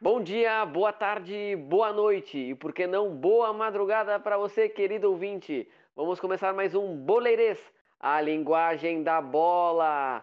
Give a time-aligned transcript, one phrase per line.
[0.00, 5.10] Bom dia, boa tarde, boa noite e por que não boa madrugada para você, querido
[5.10, 5.68] ouvinte.
[5.96, 7.58] Vamos começar mais um Boleirês,
[7.98, 10.22] a linguagem da bola.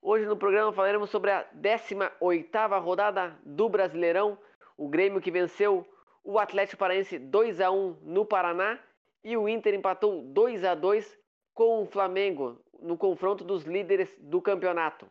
[0.00, 4.38] Hoje no programa falaremos sobre a 18ª rodada do Brasileirão,
[4.76, 5.84] o Grêmio que venceu
[6.24, 8.78] o Atlético Paranaense 2 a 1 no Paraná
[9.22, 11.18] e o Inter empatou 2 a 2
[11.54, 15.10] com o Flamengo no confronto dos líderes do campeonato.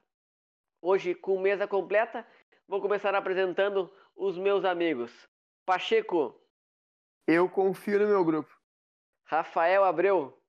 [0.81, 2.25] Hoje com mesa completa
[2.69, 5.11] Vou começar apresentando os meus amigos.
[5.65, 6.39] Pacheco.
[7.25, 8.55] Eu confio no meu grupo.
[9.25, 10.39] Rafael Abreu.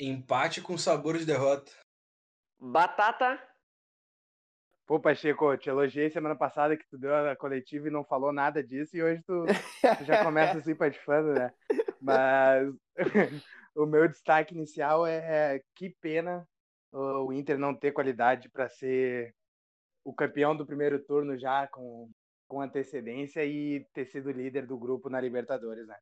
[0.00, 1.70] Empate com sabor de derrota.
[2.58, 3.38] Batata.
[4.86, 8.62] Pô, Pacheco, te elogiei semana passada que tu deu a coletiva e não falou nada
[8.62, 9.44] disso, e hoje tu,
[9.98, 11.52] tu já começa assim patifando, né?
[12.00, 12.70] Mas
[13.74, 16.46] o meu destaque inicial é que pena
[16.92, 19.34] o Inter não ter qualidade para ser
[20.04, 22.10] o campeão do primeiro turno já com,
[22.46, 25.96] com antecedência e ter sido líder do grupo na Libertadores, né?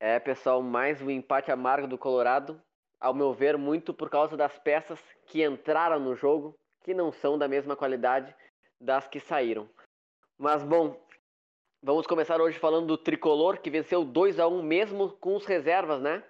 [0.00, 2.60] É, pessoal, mais um empate amargo do Colorado.
[3.00, 7.38] Ao meu ver, muito por causa das peças que entraram no jogo, que não são
[7.38, 8.34] da mesma qualidade
[8.80, 9.68] das que saíram.
[10.36, 11.00] Mas bom,
[11.82, 16.00] vamos começar hoje falando do tricolor que venceu 2 a 1 mesmo com os reservas,
[16.00, 16.24] né?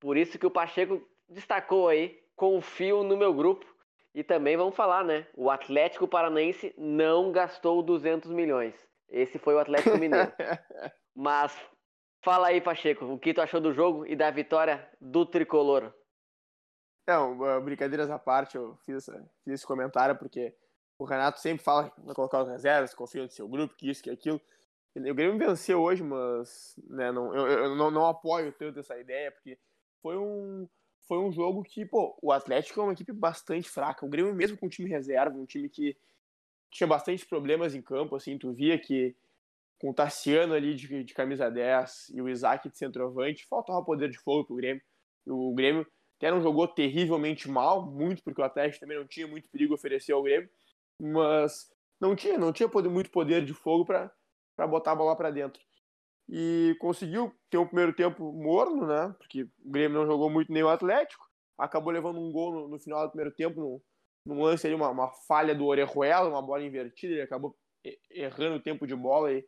[0.00, 3.66] Por isso que o Pacheco destacou aí, confio no meu grupo.
[4.14, 5.26] E também vamos falar, né?
[5.34, 8.74] O Atlético Paranaense não gastou 200 milhões.
[9.08, 10.32] Esse foi o Atlético Mineiro.
[11.14, 11.56] Mas
[12.24, 15.94] fala aí, Pacheco, o que tu achou do jogo e da vitória do tricolor?
[17.06, 20.54] Não, brincadeiras à parte, eu fiz, fiz esse comentário porque
[20.98, 24.02] o Renato sempre fala que vai colocar os reservas, confia no seu grupo, que isso,
[24.02, 24.40] que aquilo.
[24.96, 29.30] O Grêmio venceu hoje, mas né, não, eu, eu não, não apoio tanto essa ideia,
[29.30, 29.58] porque
[30.00, 30.66] foi um,
[31.06, 34.06] foi um jogo que, pô, o Atlético é uma equipe bastante fraca.
[34.06, 35.96] O Grêmio, mesmo com um time reserva, um time que
[36.70, 39.14] tinha bastante problemas em campo, assim, tu via que
[39.84, 44.08] com o Tassiano ali de, de camisa 10 e o Isaac de centroavante, faltava poder
[44.08, 44.82] de fogo pro Grêmio.
[45.26, 45.86] O Grêmio
[46.16, 50.12] até não jogou terrivelmente mal, muito porque o Atlético também não tinha muito perigo oferecer
[50.12, 50.48] ao Grêmio,
[50.98, 55.30] mas não tinha, não tinha poder, muito poder de fogo para botar a bola para
[55.30, 55.60] dentro
[56.30, 59.14] e conseguiu ter um primeiro tempo morno, né?
[59.18, 61.22] Porque o Grêmio não jogou muito nem o Atlético.
[61.58, 63.80] Acabou levando um gol no, no final do primeiro tempo, num,
[64.26, 67.12] num lance ali, uma, uma, falha do Orejuela, uma bola invertida.
[67.12, 67.54] Ele acabou
[68.10, 69.44] errando o tempo de bola e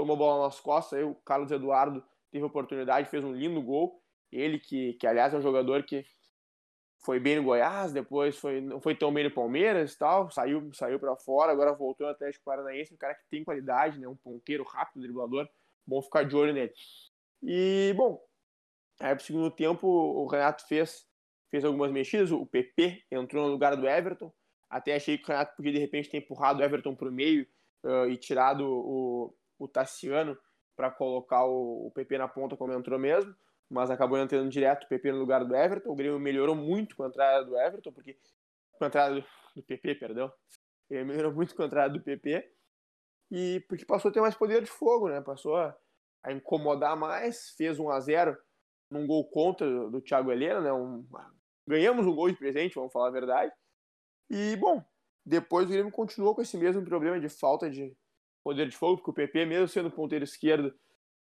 [0.00, 0.98] tomou a bola nas costas.
[0.98, 4.02] Aí o Carlos Eduardo teve oportunidade, fez um lindo gol.
[4.32, 6.06] Ele, que, que aliás é um jogador que
[7.04, 10.70] foi bem no Goiás, depois foi, não foi tão bem no Palmeiras e tal, saiu,
[10.74, 14.06] saiu para fora, agora voltou no Atlético Paranaense, um cara que tem qualidade, né?
[14.06, 15.48] um ponteiro rápido, driblador
[15.86, 16.72] bom ficar de olho nele.
[17.42, 18.22] E, bom,
[19.00, 21.06] aí pro segundo tempo o Renato fez,
[21.50, 24.32] fez algumas mexidas, o PP entrou no lugar do Everton,
[24.68, 27.46] até achei que o Renato podia de repente ter empurrado o Everton para o meio
[27.84, 30.36] uh, e tirado o, o Tassiano
[30.74, 33.34] para colocar o, o PP na ponta como entrou mesmo,
[33.68, 35.90] mas acabou entrando direto o PP no lugar do Everton.
[35.90, 38.18] O Grêmio melhorou muito com a entrada do Everton, porque
[38.72, 40.32] com a entrada do, do PP, perdão.
[40.88, 42.50] Ele melhorou muito com a entrada do PP
[43.30, 45.20] e porque passou a ter mais poder de fogo, né?
[45.20, 45.76] Passou a,
[46.24, 48.36] a incomodar mais, fez 1 a 0
[48.90, 50.72] num gol contra do, do Thiago Helena, né?
[50.72, 51.06] Um,
[51.68, 53.52] ganhamos um gol de presente, vamos falar a verdade.
[54.28, 54.82] E bom,
[55.24, 57.96] depois o Grêmio continuou com esse mesmo problema de falta de
[58.42, 60.74] poder de fogo, porque o PP, mesmo sendo ponteiro esquerdo,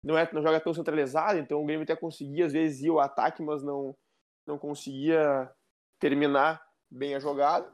[0.02, 3.00] não, é, não joga tão centralizado, então o Grêmio até conseguia às vezes ir ao
[3.00, 3.96] ataque, mas não,
[4.46, 5.50] não conseguia
[5.98, 7.70] terminar bem a jogada.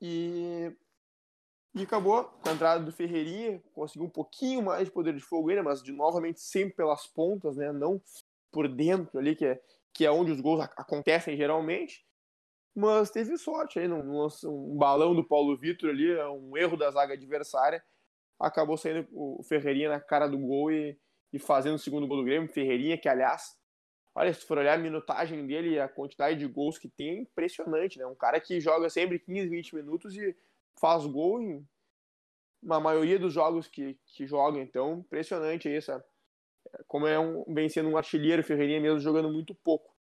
[0.00, 0.74] E
[1.74, 5.50] e acabou com a entrada do Ferreirinha, conseguiu um pouquinho mais de poder de fogo
[5.50, 7.72] ainda, mas de novamente sempre pelas pontas, né?
[7.72, 8.00] Não
[8.52, 9.60] por dentro ali, que é,
[9.92, 12.06] que é onde os gols acontecem geralmente.
[12.76, 16.92] Mas teve sorte aí, um, um balão do Paulo Vitor ali, é um erro da
[16.92, 17.84] zaga adversária.
[18.44, 20.98] Acabou saindo o Ferreirinha na cara do gol e,
[21.32, 22.52] e fazendo o segundo gol do Grêmio.
[22.52, 23.56] Ferreirinha, que aliás,
[24.14, 27.98] olha, se for olhar a minutagem dele a quantidade de gols que tem, é impressionante,
[27.98, 28.06] né?
[28.06, 30.36] Um cara que joga sempre 15, 20 minutos e
[30.78, 31.66] faz gol em
[32.62, 35.92] uma maioria dos jogos que, que joga, então impressionante isso.
[36.86, 39.94] Como é um, vem sendo um artilheiro, Ferreirinha mesmo jogando muito pouco.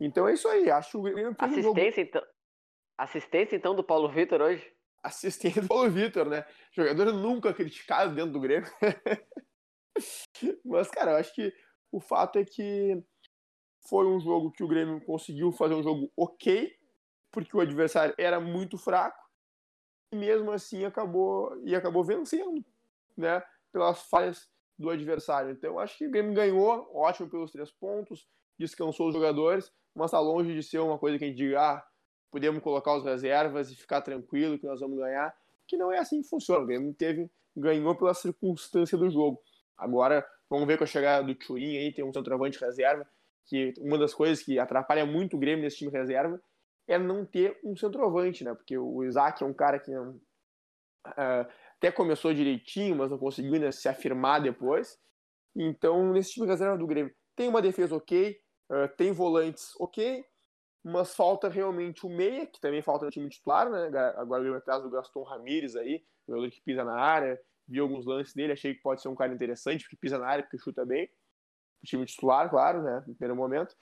[0.00, 2.22] Então é isso aí, acho que o Assistência, um então,
[2.96, 4.77] assistência então do Paulo Vitor hoje?
[5.02, 6.44] Assistência do Paulo Vitor, né?
[6.72, 8.70] Jogador nunca criticado dentro do Grêmio.
[10.64, 11.52] Mas, cara, eu acho que
[11.90, 13.02] o fato é que
[13.88, 16.70] foi um jogo que o Grêmio conseguiu fazer um jogo ok,
[17.30, 19.18] porque o adversário era muito fraco
[20.12, 22.64] e mesmo assim acabou e acabou vencendo,
[23.16, 23.42] né?
[23.72, 24.48] pelas falhas
[24.78, 25.50] do adversário.
[25.50, 28.26] Então, acho que o Grêmio ganhou, ótimo pelos três pontos,
[28.58, 31.87] descansou os jogadores, mas está longe de ser uma coisa que a gente diga, ah,
[32.30, 35.34] podemos colocar os reservas e ficar tranquilo que nós vamos ganhar,
[35.66, 36.62] que não é assim que funciona.
[36.62, 39.40] O Grêmio teve, ganhou pela circunstância do jogo.
[39.76, 43.06] Agora, vamos ver com a chegada do Churin aí, tem um centroavante reserva,
[43.46, 46.40] que uma das coisas que atrapalha muito o Grêmio nesse time reserva
[46.86, 48.54] é não ter um centroavante, né?
[48.54, 50.20] Porque o Isaac é um cara que uh,
[51.76, 54.98] até começou direitinho, mas não conseguiu ainda se afirmar depois.
[55.54, 58.38] Então, nesse time reserva do Grêmio, tem uma defesa ok,
[58.70, 60.24] uh, tem volantes ok,
[60.84, 63.86] mas falta realmente o meia, que também falta no time titular, né?
[64.16, 68.06] Agora o Grêmio atrás do Gaston Ramírez aí, jogador que pisa na área, vi alguns
[68.06, 70.84] lances dele, achei que pode ser um cara interessante, porque pisa na área, porque chuta
[70.84, 71.10] bem.
[71.82, 73.04] O time titular, claro, né?
[73.06, 73.76] No primeiro momento.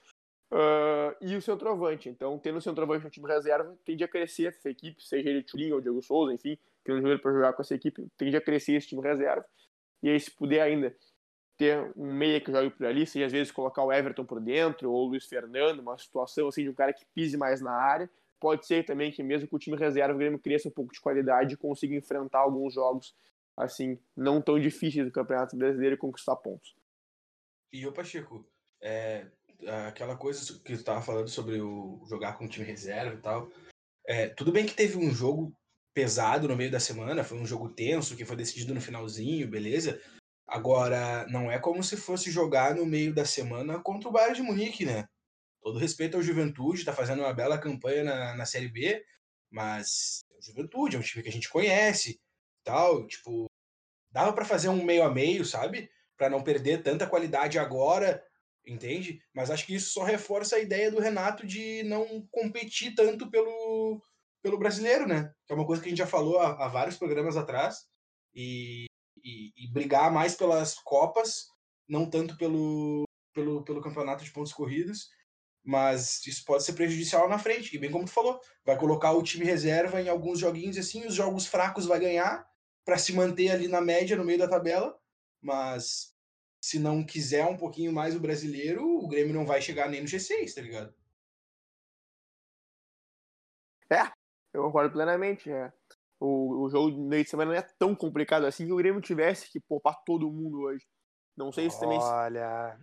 [0.51, 2.09] Uh, e o centroavante.
[2.09, 5.45] Então, tendo o centroavante no time reserva, tende a crescer essa equipe, seja ele o
[5.45, 8.41] Turinho ou o Diego Souza, enfim, tendo jogador para jogar com essa equipe, tende a
[8.41, 9.45] crescer esse time reserva.
[10.03, 10.95] E aí, se puder ainda
[11.57, 14.91] ter um meia que jogue por ali, seja às vezes colocar o Everton por dentro,
[14.91, 18.09] ou o Luiz Fernando, uma situação assim de um cara que pise mais na área,
[18.39, 21.01] pode ser também que mesmo com o time reserva o Grêmio cresça um pouco de
[21.01, 23.15] qualidade e consiga enfrentar alguns jogos
[23.55, 26.75] assim não tão difíceis do Campeonato Brasileiro e conquistar pontos.
[27.73, 28.47] E o Pacheco,
[28.81, 29.25] é,
[29.87, 33.49] aquela coisa que tu estava falando sobre o jogar com o time reserva e tal.
[34.05, 35.51] É, tudo bem que teve um jogo
[35.93, 39.99] pesado no meio da semana, foi um jogo tenso que foi decidido no finalzinho, beleza?
[40.47, 44.41] Agora, não é como se fosse jogar no meio da semana contra o Bayern de
[44.41, 45.07] Munique, né?
[45.61, 49.03] Todo respeito ao Juventude, tá fazendo uma bela campanha na, na Série B,
[49.51, 52.19] mas o Juventude é um time que a gente conhece,
[52.63, 53.49] tal, tipo,
[54.11, 55.89] dava para fazer um meio a meio, sabe?
[56.15, 58.23] Para não perder tanta qualidade agora
[58.67, 59.21] entende?
[59.33, 64.01] Mas acho que isso só reforça a ideia do Renato de não competir tanto pelo,
[64.41, 65.33] pelo brasileiro, né?
[65.45, 67.87] Que é uma coisa que a gente já falou há, há vários programas atrás.
[68.35, 68.85] E,
[69.27, 71.49] e, e, brigar mais pelas Copas,
[71.87, 73.03] não tanto pelo,
[73.33, 75.09] pelo, pelo campeonato de pontos corridos.
[75.63, 77.75] Mas isso pode ser prejudicial na frente.
[77.75, 81.13] E bem como tu falou, vai colocar o time reserva em alguns joguinhos assim, os
[81.13, 82.47] jogos fracos vai ganhar
[82.85, 84.97] para se manter ali na média, no meio da tabela.
[85.41, 86.15] Mas
[86.61, 90.07] se não quiser um pouquinho mais o brasileiro, o Grêmio não vai chegar nem no
[90.07, 90.95] G6, tá ligado?
[93.89, 94.09] É,
[94.53, 95.51] eu concordo plenamente.
[95.51, 95.71] É.
[96.19, 99.01] O, o jogo de meio de semana não é tão complicado assim que o Grêmio
[99.01, 100.85] tivesse que poupar todo mundo hoje.
[101.35, 101.99] Não sei se também.
[101.99, 102.79] Olha.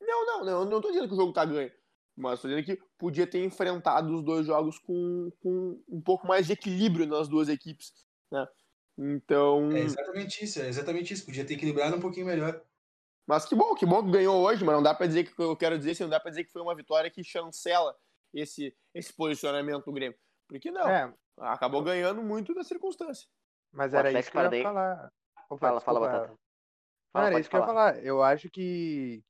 [0.00, 0.60] Não, não, não.
[0.60, 1.72] Eu não tô dizendo que o jogo tá ganho.
[2.16, 6.46] Mas tô dizendo que podia ter enfrentado os dois jogos com, com um pouco mais
[6.46, 7.92] de equilíbrio nas duas equipes.
[8.30, 8.46] Né?
[8.96, 9.70] Então.
[9.72, 11.26] É exatamente isso, é exatamente isso.
[11.26, 12.62] Podia ter equilibrado um pouquinho melhor.
[13.26, 15.56] Mas que bom, que bom que ganhou hoje, mas não dá para dizer que eu
[15.56, 17.94] quero dizer, assim, não dá para dizer que foi uma vitória que chancela
[18.32, 20.16] esse, esse posicionamento do Grêmio.
[20.48, 21.12] Porque não, é.
[21.38, 23.28] acabou ganhando muito da circunstância.
[23.72, 25.12] Mas era isso que eu ia falar.
[25.50, 26.38] Opa, fala, fala, Batata.
[27.12, 28.04] Fala, era isso que eu ia falar.
[28.04, 29.22] Eu acho que,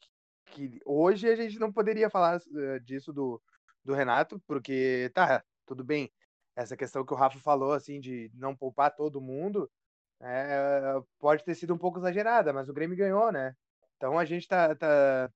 [0.46, 3.42] que hoje a gente não poderia falar uh, disso do,
[3.84, 6.12] do Renato, porque, tá, tudo bem.
[6.54, 9.70] Essa questão que o Rafa falou, assim, de não poupar todo mundo,
[10.20, 13.54] é, pode ter sido um pouco exagerada, mas o Grêmio ganhou, né?
[13.96, 15.30] Então a gente tá, tá,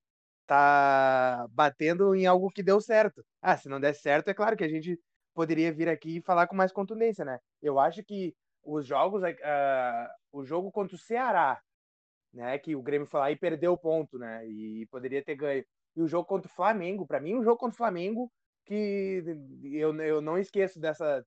[0.47, 3.25] tá batendo em algo que deu certo.
[3.43, 4.99] Ah, se não der certo, é claro que a gente
[5.35, 7.39] poderia vir aqui e falar com mais contundência, né?
[7.63, 8.35] Eu acho que
[8.65, 11.61] os jogos, uh, o jogo contra o Ceará,
[12.33, 15.65] né, que o Grêmio foi lá e perdeu o ponto, né, e poderia ter ganho.
[15.97, 18.31] E o jogo contra o Flamengo, para mim, o jogo contra o Flamengo
[18.65, 19.25] que
[19.73, 21.25] eu, eu não esqueço dessa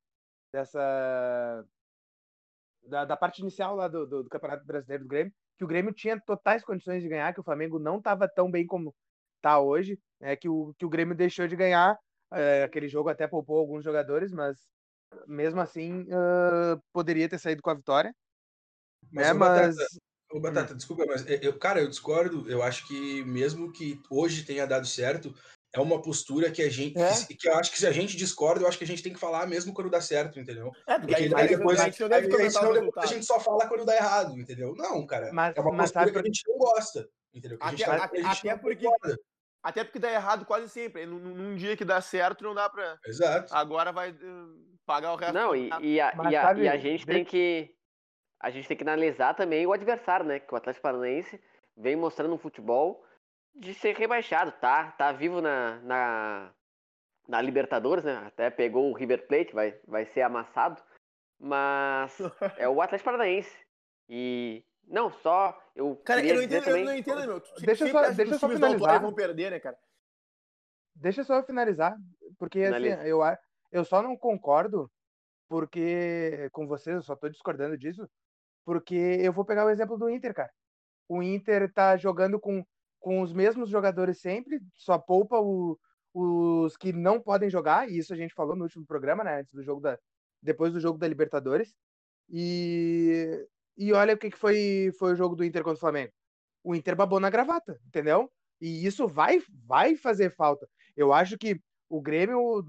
[0.51, 1.65] dessa
[2.83, 5.93] da, da parte inicial lá do, do, do Campeonato Brasileiro do Grêmio, que o Grêmio
[5.93, 8.93] tinha totais condições de ganhar, que o Flamengo não estava tão bem como
[9.37, 11.97] está hoje, né, que, o, que o Grêmio deixou de ganhar.
[12.33, 14.57] É, aquele jogo até poupou alguns jogadores, mas
[15.27, 18.13] mesmo assim uh, poderia ter saído com a vitória.
[19.11, 19.75] Mas, né, mas...
[19.75, 19.97] Batata,
[20.31, 22.49] ô, Batata, desculpa, mas eu, cara, eu discordo.
[22.49, 25.33] Eu acho que mesmo que hoje tenha dado certo,
[25.73, 26.97] é uma postura que a gente.
[26.99, 27.11] É?
[27.25, 29.11] Que, que, eu acho que se a gente discorda, eu acho que a gente tem
[29.11, 30.71] que falar mesmo quando dá certo, entendeu?
[30.87, 34.39] É, porque, aí, depois, a, gente, aí, depois a gente só fala quando dá errado,
[34.39, 34.75] entendeu?
[34.75, 35.31] Não, cara.
[35.33, 37.57] Mas, é uma postura que a gente não gosta, entendeu?
[37.57, 38.87] Que até, a gente, tá, a, até porque.
[39.63, 41.05] Até porque dá errado quase sempre.
[41.05, 42.99] Num, num, dia que dá certo, não dá pra.
[43.05, 43.55] Exato.
[43.55, 45.33] Agora vai uh, pagar o resto.
[45.33, 47.73] Não, e, e, a, e, a, e a gente tem que.
[48.41, 50.39] A gente tem que analisar também o adversário, né?
[50.39, 51.41] Que o Atlético Paranaense
[51.77, 53.05] vem mostrando um futebol
[53.55, 54.91] de ser rebaixado, tá?
[54.91, 56.53] Tá vivo na, na,
[57.25, 58.21] na Libertadores, né?
[58.27, 60.81] Até pegou o River Plate, vai, vai ser amassado.
[61.39, 62.17] Mas
[62.57, 63.57] é o Atlético Paranaense.
[64.09, 66.81] E não, só eu Cara, eu não entendo, também...
[66.81, 67.43] eu não entendo, meu.
[67.61, 69.01] Deixa só, deixa só finalizar.
[69.01, 69.77] vão perder, né, cara?
[70.95, 71.97] Deixa só finalizar,
[72.37, 73.19] porque assim, eu,
[73.71, 74.91] eu só não concordo
[75.47, 78.07] porque com vocês, eu só tô discordando disso,
[78.65, 80.51] porque eu vou pegar o exemplo do Inter, cara.
[81.07, 82.65] o Inter tá jogando com,
[82.99, 85.77] com os mesmos jogadores sempre, só poupa o,
[86.13, 89.39] os que não podem jogar, e isso a gente falou no último programa, né?
[89.39, 89.97] Antes do jogo da.
[90.41, 91.73] Depois do jogo da Libertadores.
[92.29, 96.11] E, e olha o que, que foi, foi o jogo do Inter contra o Flamengo.
[96.63, 98.31] O Inter babou na gravata, entendeu?
[98.61, 100.67] E isso vai, vai fazer falta.
[100.95, 102.63] Eu acho que o Grêmio,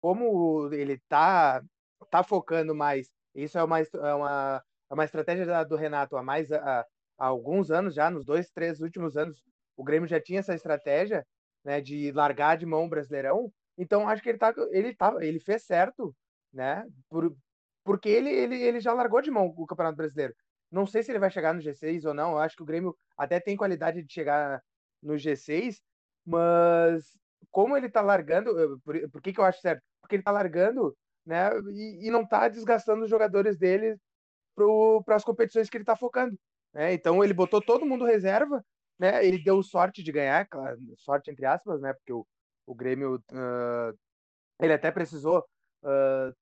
[0.00, 1.62] como ele tá,
[2.10, 6.52] tá focando mais, isso é uma, é uma, é uma estratégia do Renato há mais
[6.52, 6.86] há,
[7.18, 9.42] há alguns anos já, nos dois, três últimos anos,
[9.76, 11.26] o Grêmio já tinha essa estratégia
[11.64, 13.52] né, de largar de mão o Brasileirão.
[13.76, 16.14] Então acho que ele tá, ele tá, ele fez certo,
[16.52, 16.86] né?
[17.08, 17.34] Por,
[17.84, 20.34] porque ele, ele, ele já largou de mão o Campeonato Brasileiro.
[20.70, 22.32] Não sei se ele vai chegar no G6 ou não.
[22.32, 24.62] Eu acho que o Grêmio até tem qualidade de chegar
[25.02, 25.80] no G6,
[26.24, 27.04] mas
[27.50, 29.82] como ele tá largando, por, por que, que eu acho certo?
[30.00, 30.96] Porque ele tá largando,
[31.26, 31.50] né?
[31.70, 33.96] E, e não tá desgastando os jogadores dele
[34.54, 36.38] para as competições que ele tá focando.
[36.72, 36.94] Né?
[36.94, 38.64] Então ele botou todo mundo reserva,
[38.98, 39.24] né?
[39.26, 41.92] Ele deu sorte de ganhar, claro, sorte entre aspas, né?
[41.92, 42.26] Porque o,
[42.66, 43.98] o Grêmio uh,
[44.60, 45.44] ele até precisou
[45.82, 46.34] uh,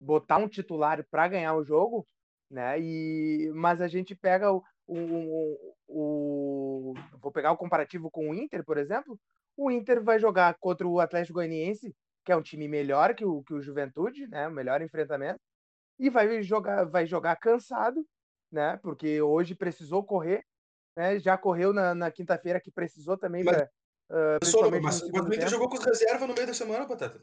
[0.00, 2.06] botar um titular para ganhar o jogo,
[2.50, 2.80] né?
[2.80, 8.64] E mas a gente pega o, o, o, vou pegar o comparativo com o Inter,
[8.64, 9.18] por exemplo.
[9.56, 13.42] O Inter vai jogar contra o Atlético Goianiense, que é um time melhor que o,
[13.42, 14.48] que o Juventude, né?
[14.48, 15.40] O melhor enfrentamento,
[15.98, 18.04] e vai jogar vai jogar cansado,
[18.50, 18.78] né?
[18.82, 20.44] Porque hoje precisou correr,
[20.96, 21.18] né?
[21.18, 23.70] Já correu na, na quinta-feira que precisou também Mas- pra,
[24.12, 25.48] ah, Mas, mas, o Inter tempo.
[25.48, 27.22] jogou com os reservas no meio da semana, Batata.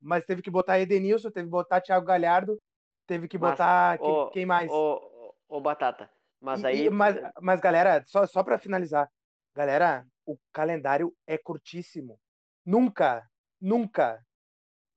[0.00, 2.58] Mas teve que botar Edenilson, teve que botar Thiago Galhardo,
[3.06, 4.70] teve que Mas, botar quem, ô, quem mais?
[4.70, 6.90] Ô, ô, Batata, mas E- aí.
[6.90, 9.08] mas, mas, galera, só, só para finalizar,
[9.54, 12.18] galera, o calendário é curtíssimo.
[12.64, 13.28] Nunca,
[13.60, 14.20] nunca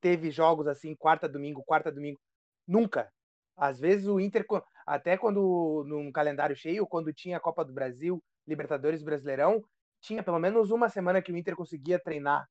[0.02, 2.20] teve jogos assim, quarta, domingo, quarta, domingo.
[2.68, 3.10] Nunca.
[3.56, 4.46] Às vezes o Inter,
[4.86, 9.62] até quando num calendário cheio, quando tinha a Copa do Brasil, Libertadores Brasileirão,
[10.02, 12.46] tinha pelo menos uma semana que o Inter conseguia treinar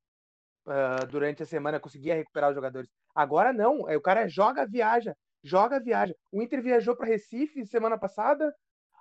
[0.67, 2.89] ah, durante a semana, conseguia recuperar os jogadores.
[3.15, 6.15] Agora não, é, o cara joga, viaja, joga, viaja.
[6.31, 8.55] O Inter viajou para Recife semana passada,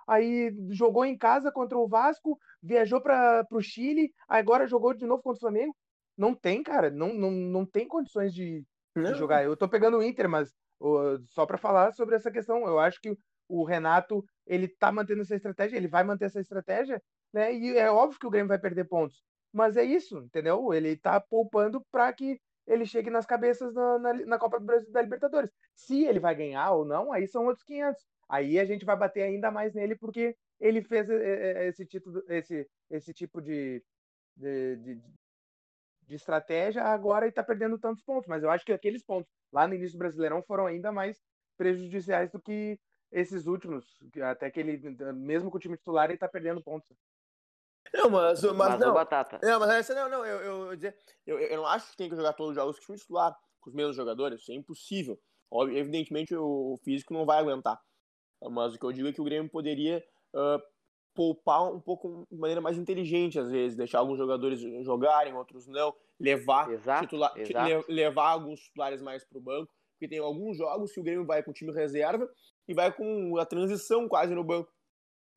[0.06, 5.22] aí jogou em casa contra o Vasco, viajou para o Chile, agora jogou de novo
[5.22, 5.74] contra o Flamengo.
[6.16, 8.64] Não tem, cara, não, não, não tem condições de,
[8.96, 9.44] de jogar.
[9.44, 13.00] Eu tô pegando o Inter, mas ô, só para falar sobre essa questão, eu acho
[13.00, 13.16] que
[13.48, 17.00] o Renato ele tá mantendo essa estratégia, ele vai manter essa estratégia,
[17.32, 17.54] né?
[17.54, 20.72] E é óbvio que o Grêmio vai perder pontos, mas é isso, entendeu?
[20.72, 24.90] Ele tá poupando para que ele chegue nas cabeças na, na, na Copa do Brasil
[24.92, 25.50] da Libertadores.
[25.74, 28.04] Se ele vai ganhar ou não, aí são outros 500.
[28.28, 32.22] Aí a gente vai bater ainda mais nele porque ele fez eh, eh, esse, título,
[32.28, 33.82] esse, esse tipo de,
[34.36, 35.02] de, de,
[36.06, 38.28] de estratégia agora e tá perdendo tantos pontos.
[38.28, 41.20] Mas eu acho que aqueles pontos lá no início do Brasileirão foram ainda mais
[41.56, 42.78] prejudiciais do que
[43.10, 43.84] esses últimos.
[44.22, 44.80] Até que ele,
[45.14, 46.96] mesmo com o time titular, ele tá perdendo pontos.
[47.94, 48.94] Não, mas, mas, Mas, não.
[48.94, 49.38] Batata.
[49.42, 50.96] Não, mas essa não, não, eu, eu, eu, dizer,
[51.26, 53.74] eu, eu não acho que tem que jogar todos os jogos time titular, com os
[53.76, 55.18] mesmos jogadores, isso é impossível.
[55.50, 57.80] Óbvio, Evidentemente o físico não vai aguentar.
[58.50, 60.02] Mas o que eu digo é que o Grêmio poderia
[60.34, 60.58] ah,
[61.14, 65.94] poupar um pouco de maneira mais inteligente, às vezes, deixar alguns jogadores jogarem, outros não,
[66.18, 67.68] levar, Exato, titular, exato.
[67.88, 71.26] le- levar alguns titulares mais para o banco, porque tem alguns jogos que o Grêmio
[71.26, 72.28] vai com o time reserva
[72.66, 74.72] e vai com a transição quase no banco.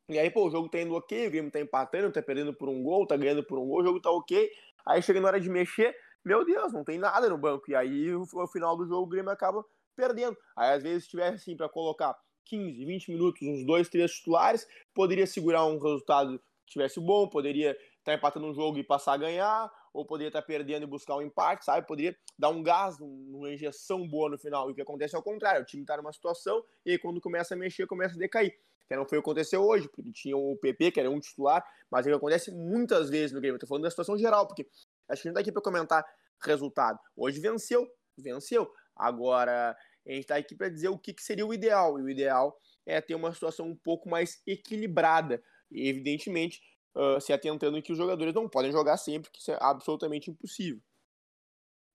[0.07, 2.69] E aí, pô, o jogo tá indo ok, o Grêmio tá empatando, tá perdendo por
[2.69, 4.49] um gol, tá ganhando por um gol, o jogo tá ok.
[4.87, 7.71] Aí chega na hora de mexer, meu Deus, não tem nada no banco.
[7.71, 10.37] E aí, no final do jogo, o Grêmio acaba perdendo.
[10.55, 14.67] Aí, às vezes, se tivesse assim pra colocar 15, 20 minutos, uns dois, três titulares,
[14.93, 19.13] poderia segurar um resultado que tivesse bom, poderia estar tá empatando um jogo e passar
[19.13, 21.87] a ganhar, ou poderia estar tá perdendo e buscar um empate, sabe?
[21.87, 24.69] Poderia dar um gás, uma injeção boa no final.
[24.69, 27.19] E o que acontece é o contrário, o time tá numa situação e aí quando
[27.19, 28.53] começa a mexer, começa a decair.
[28.87, 31.65] Que não foi o que aconteceu hoje, porque tinha o PP, que era um titular,
[31.89, 33.55] mas é o que acontece muitas vezes no Grêmio.
[33.55, 34.67] Eu tô falando da situação geral, porque
[35.09, 36.05] acho que a gente tá aqui para comentar
[36.43, 36.99] resultado.
[37.15, 37.87] Hoje venceu,
[38.17, 38.71] venceu.
[38.95, 39.75] Agora,
[40.07, 41.99] a gente tá aqui para dizer o que, que seria o ideal.
[41.99, 45.41] E o ideal é ter uma situação um pouco mais equilibrada.
[45.71, 46.61] E, evidentemente,
[46.95, 50.79] uh, se atentando que os jogadores não podem jogar sempre, que isso é absolutamente impossível.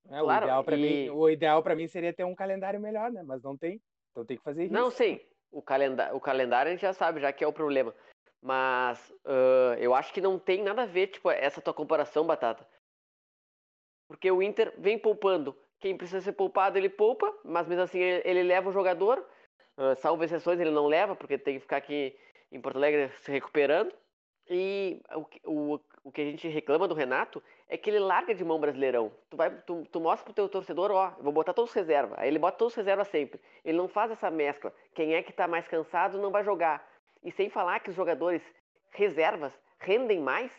[0.08, 2.80] É, Claro, o ideal para e- mim, o ideal para mim seria ter um calendário
[2.80, 3.22] melhor, né?
[3.22, 3.80] Mas não tem.
[4.10, 4.74] Então tem que fazer isso.
[4.74, 5.20] Não, sim.
[5.52, 7.94] O, o calendário a gente já sabe, já que é o problema.
[8.42, 12.66] Mas ah, eu acho que não tem nada a ver, tipo, essa tua comparação, Batata.
[14.08, 15.56] Porque o Inter vem poupando.
[15.78, 19.24] Quem precisa ser poupado, ele poupa, mas mesmo assim ele, ele leva o jogador.
[19.76, 22.16] Ah, salvo exceções, ele não leva, porque tem que ficar aqui
[22.52, 23.92] em Porto Alegre se recuperando.
[24.48, 25.00] E
[25.44, 28.58] o, o, o que a gente reclama do Renato é que ele larga de mão
[28.58, 29.12] brasileirão.
[29.30, 32.16] Tu, vai, tu, tu mostra pro teu torcedor, ó, vou botar todos os reserva.
[32.18, 33.40] Aí ele bota todos os reserva sempre.
[33.64, 34.74] Ele não faz essa mescla.
[34.92, 36.84] Quem é que tá mais cansado não vai jogar.
[37.22, 38.42] E sem falar que os jogadores
[38.90, 40.50] reservas rendem mais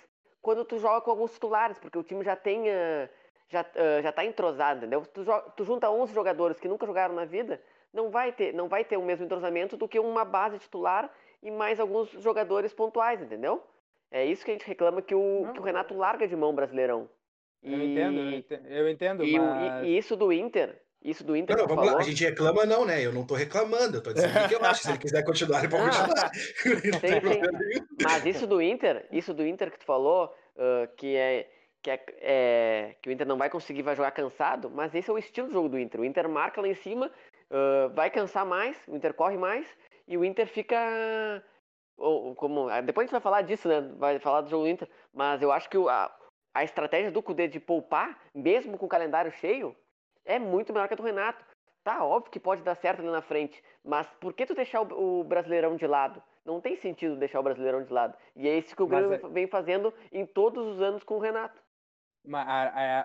[0.42, 3.10] quando tu joga com alguns titulares, porque o time já tem uh,
[3.50, 5.06] já uh, já tá entrosado, entendeu?
[5.06, 5.26] Tu,
[5.58, 7.62] tu junta 11 jogadores que nunca jogaram na vida,
[7.94, 11.12] não vai ter não vai ter o mesmo entrosamento do que uma base titular
[11.44, 13.62] e mais alguns jogadores pontuais, entendeu?
[14.12, 16.54] É isso que a gente reclama que o, não, que o Renato larga de mão
[16.54, 17.10] Brasileirão.
[17.64, 19.88] E, eu entendo, eu entendo, eu entendo e, mas...
[19.88, 21.56] e, isso do Inter, isso do Inter.
[21.56, 21.96] Não, vamos falou...
[21.96, 22.02] lá.
[22.02, 23.06] A gente reclama, não, né?
[23.06, 24.84] Eu não tô reclamando, eu tô dizendo o que eu acho.
[24.84, 26.32] Se ele quiser continuar, ele pode continuar.
[28.04, 31.50] Mas isso do Inter, isso do Inter que tu falou, uh, que é.
[31.84, 35.14] Que, é, é, que o Inter não vai conseguir, vai jogar cansado, mas esse é
[35.14, 36.00] o estilo do jogo do Inter.
[36.00, 39.66] O Inter marca lá em cima, uh, vai cansar mais, o Inter corre mais
[40.08, 40.78] e o Inter fica
[41.98, 43.82] ou, como, ah, depois a gente vai falar disso, né?
[43.98, 46.12] Vai falar do jogo do Inter, mas eu acho que a,
[46.54, 49.76] a estratégia do Cudê de poupar, mesmo com o calendário cheio,
[50.26, 51.44] é muito melhor que a do Renato.
[51.84, 55.22] Tá, óbvio que pode dar certo ali na frente, mas por que tu deixar o,
[55.22, 56.22] o Brasileirão de lado?
[56.46, 58.16] Não tem sentido deixar o Brasileirão de lado.
[58.36, 59.18] E é isso que o Grêmio é...
[59.30, 61.60] vem fazendo em todos os anos com o Renato.
[62.24, 62.48] Mas,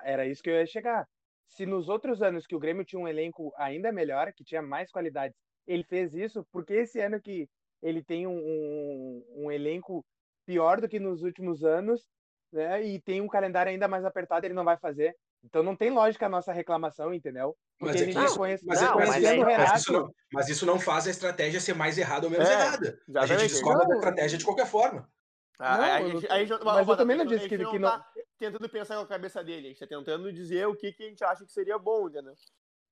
[0.05, 1.07] era isso que eu ia chegar.
[1.49, 4.91] Se nos outros anos que o Grêmio tinha um elenco ainda melhor, que tinha mais
[4.91, 7.49] qualidades, ele fez isso, porque esse ano que
[7.83, 10.05] ele tem um, um, um elenco
[10.45, 12.07] pior do que nos últimos anos,
[12.53, 12.83] né?
[12.85, 15.15] E tem um calendário ainda mais apertado, ele não vai fazer.
[15.45, 17.57] Então não tem lógica a nossa reclamação, entendeu?
[17.79, 20.81] Porque mas, é não, conhece, mas, não, mas, é, mas, isso não, mas, isso não,
[20.81, 23.01] faz a estratégia ser mais errada ou menos é, errada.
[23.17, 25.09] A gente discorda da estratégia de qualquer forma.
[25.59, 27.91] Ah, não, a gente, a gente, mas eu também não disse que, que não...
[27.91, 28.07] Tá
[28.39, 31.09] tentando pensar com a cabeça dele, a gente tá tentando dizer o que, que a
[31.09, 32.35] gente acha que seria bom, entendeu?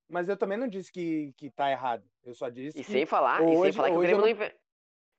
[0.09, 2.05] Mas eu também não disse que, que tá errado.
[2.25, 2.79] Eu só disse.
[2.79, 4.51] E sem falar, hoje, e sem falar que o Grêmio não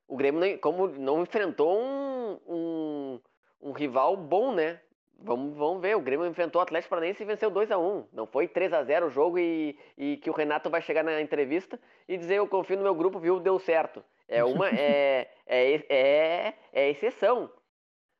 [0.07, 3.19] o Grêmio, como não enfrentou um, um,
[3.61, 4.79] um, rival bom, né?
[5.17, 8.27] Vamos, vamos ver, o Grêmio enfrentou o Atlético Paranaense e venceu 2 a 1 Não
[8.27, 11.79] foi 3 a 0 o jogo e, e que o Renato vai chegar na entrevista
[12.07, 14.03] e dizer eu confio no meu grupo, viu, deu certo.
[14.27, 17.49] É uma é, é, é, é exceção.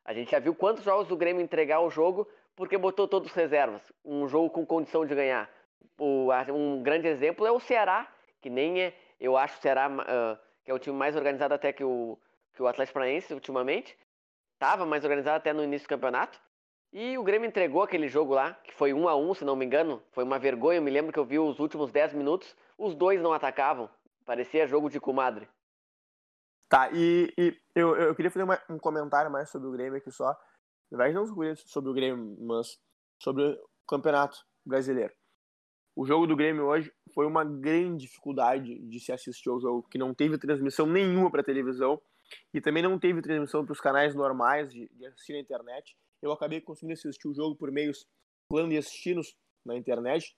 [0.05, 3.35] A gente já viu quantos jogos do Grêmio entregar o jogo porque botou todos os
[3.35, 3.81] reservas.
[4.03, 5.49] Um jogo com condição de ganhar.
[5.97, 8.07] O, um grande exemplo é o Ceará,
[8.41, 11.71] que nem é, eu acho o Ceará uh, que é o time mais organizado até
[11.71, 12.17] que o,
[12.53, 13.95] que o Atlético Paranaense ultimamente.
[14.53, 16.39] Estava mais organizado até no início do campeonato.
[16.91, 19.65] E o Grêmio entregou aquele jogo lá, que foi um a um, se não me
[19.65, 20.01] engano.
[20.11, 23.21] Foi uma vergonha, eu me lembro que eu vi os últimos 10 minutos, os dois
[23.21, 23.89] não atacavam.
[24.25, 25.47] Parecia jogo de comadre.
[26.67, 30.09] Tá, e, e eu, eu queria fazer uma, um comentário mais sobre o Grêmio aqui
[30.09, 30.29] só.
[30.89, 32.79] Na verdade, não sobre o Grêmio, mas
[33.21, 35.13] sobre o campeonato brasileiro.
[35.95, 39.97] O jogo do Grêmio hoje foi uma grande dificuldade de se assistir ao jogo, que
[39.97, 42.01] não teve transmissão nenhuma para televisão
[42.53, 45.95] e também não teve transmissão para os canais normais de, de, assistir na internet.
[46.21, 48.05] Eu acabei conseguindo assistir o jogo por meios
[48.49, 50.35] clandestinos na internet.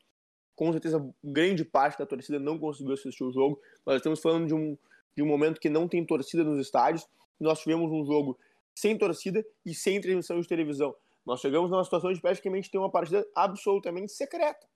[0.56, 3.60] Com certeza, grande parte da torcida não conseguiu assistir o jogo.
[3.84, 4.78] Nós estamos falando de um,
[5.16, 7.08] de um momento que não tem torcida nos estádios.
[7.40, 8.38] Nós tivemos um jogo
[8.76, 10.96] sem torcida e sem transmissão de televisão.
[11.26, 14.68] Nós chegamos numa situação de praticamente ter uma partida absolutamente secreta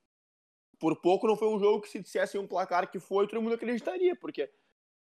[0.82, 3.54] por pouco não foi um jogo que se dissesse um placar que foi, todo mundo
[3.54, 4.52] acreditaria, porque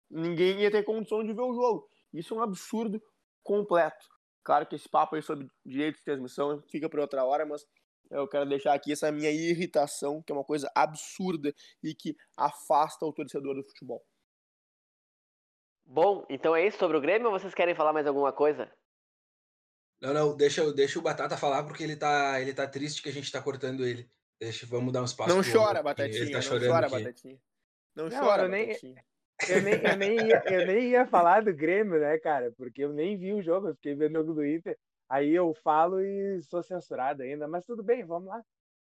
[0.07, 1.89] ninguém ia ter condição de ver o jogo.
[2.13, 3.01] Isso é um absurdo
[3.41, 4.05] completo.
[4.43, 7.65] Claro que esse papo aí sobre direitos de transmissão fica para outra hora, mas
[8.12, 13.03] eu quero deixar aqui essa minha irritação, que é uma coisa absurda e que afasta
[13.03, 14.05] o torcedor do futebol.
[15.83, 18.71] Bom, então é isso sobre o Grêmio ou vocês querem falar mais alguma coisa?
[19.99, 23.13] Não, não, deixa, deixa o Batata falar porque ele tá, ele tá triste que a
[23.13, 24.07] gente tá cortando ele.
[24.39, 25.30] Deixa, vamos dar um espaço.
[25.30, 26.32] Não chora, Batatinha.
[26.32, 27.04] Tá não chora, aqui.
[27.04, 27.39] Batatinha.
[27.96, 29.04] Não, não chora, eu nem, Batatinha.
[29.50, 32.52] Eu nem, eu, nem ia, eu nem ia falar do Grêmio, né, cara?
[32.52, 34.78] Porque eu nem vi o jogo, eu fiquei vendo o jogo do Inter.
[35.10, 37.48] Aí eu falo e sou censurado ainda.
[37.48, 38.43] Mas tudo bem, vamos lá.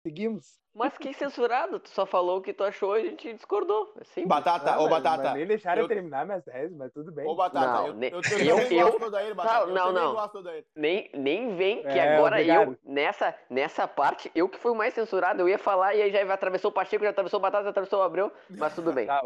[0.04, 0.60] Seguimos.
[0.74, 1.80] Mas que censurado?
[1.80, 3.94] Tu só falou o que tu achou e a gente discordou.
[3.98, 4.26] Assim.
[4.26, 5.22] Batata, ô Batata.
[5.22, 7.26] Mas nem deixaram eu terminar minhas teses, mas tudo bem.
[7.26, 9.66] Ô Batata, não, eu, nem, eu, eu, eu, gosto eu, Batata.
[9.66, 10.30] Não, não, não.
[10.76, 12.72] Nem, nem vem que é, agora obrigado.
[12.72, 16.10] eu, nessa, nessa parte, eu que fui o mais censurado, eu ia falar e aí
[16.10, 19.06] já atravessou o Pacheco, já atravessou o Batata, já atravessou o Abreu, mas tudo bem.
[19.14, 19.22] Tá,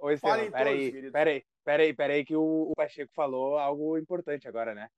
[0.00, 4.88] ô, Estevam, peraí, peraí, peraí, peraí, que o, o Pacheco falou algo importante agora, né?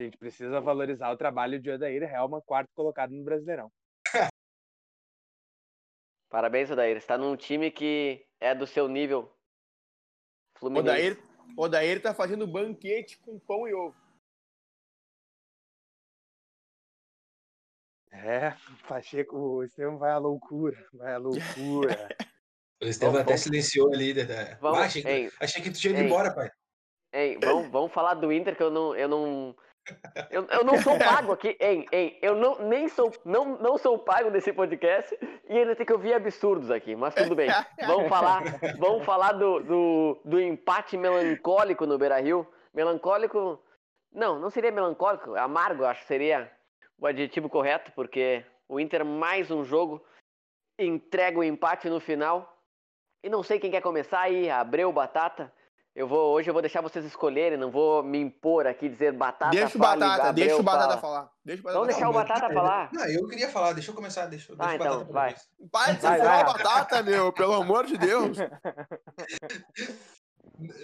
[0.00, 3.70] A gente precisa valorizar o trabalho de Odair Helma, quarto colocado no Brasileirão.
[6.30, 6.96] Parabéns, Odair.
[6.96, 9.30] Está num time que é do seu nível.
[10.56, 10.88] Fluminense.
[10.88, 11.18] Odair,
[11.56, 13.96] Odair tá fazendo banquete com pão e ovo.
[18.12, 18.54] É,
[18.86, 21.38] Pacheco, o Estevam vai à loucura, vai à loucura.
[22.80, 24.14] o Estevam até silenciou ali.
[24.14, 24.56] Né?
[24.60, 26.50] Vamos, ah, achei, que, achei que tu tinha ido embora, pai.
[27.12, 29.56] Ei, vamos, vamos falar do Inter, que eu não, eu não,
[30.30, 33.98] eu, eu não sou pago aqui, hein, hein, eu não, nem sou, não, não sou
[33.98, 35.16] pago nesse podcast
[35.48, 37.48] e ainda tem que ouvir absurdos aqui, mas tudo bem.
[37.86, 38.42] Vamos falar,
[38.78, 42.46] vamos falar do, do, do empate melancólico no Beira-Rio.
[42.72, 43.60] Melancólico
[44.12, 46.50] Não, não seria melancólico, amargo, acho que seria
[46.98, 50.04] o adjetivo correto, porque o Inter mais um jogo
[50.78, 52.56] entrega o empate no final.
[53.22, 55.52] E não sei quem quer começar aí, Abreu, Batata.
[55.94, 59.50] Eu vou, hoje eu vou deixar vocês escolherem, não vou me impor aqui dizer Batata.
[59.50, 61.00] Deixa o fala, Batata, Gabriel deixa o Batata fala.
[61.00, 61.30] falar.
[61.44, 62.24] Deixa o Batata Vamos deixar o falar.
[62.28, 62.90] Batata falar.
[62.92, 65.30] Não, eu queria falar, deixa eu começar, deixa, Tá, deixa o então, Batata vai.
[65.34, 65.44] falar.
[65.72, 66.52] Para de Vai, falar vai.
[66.62, 68.38] batata, meu, pelo amor de Deus.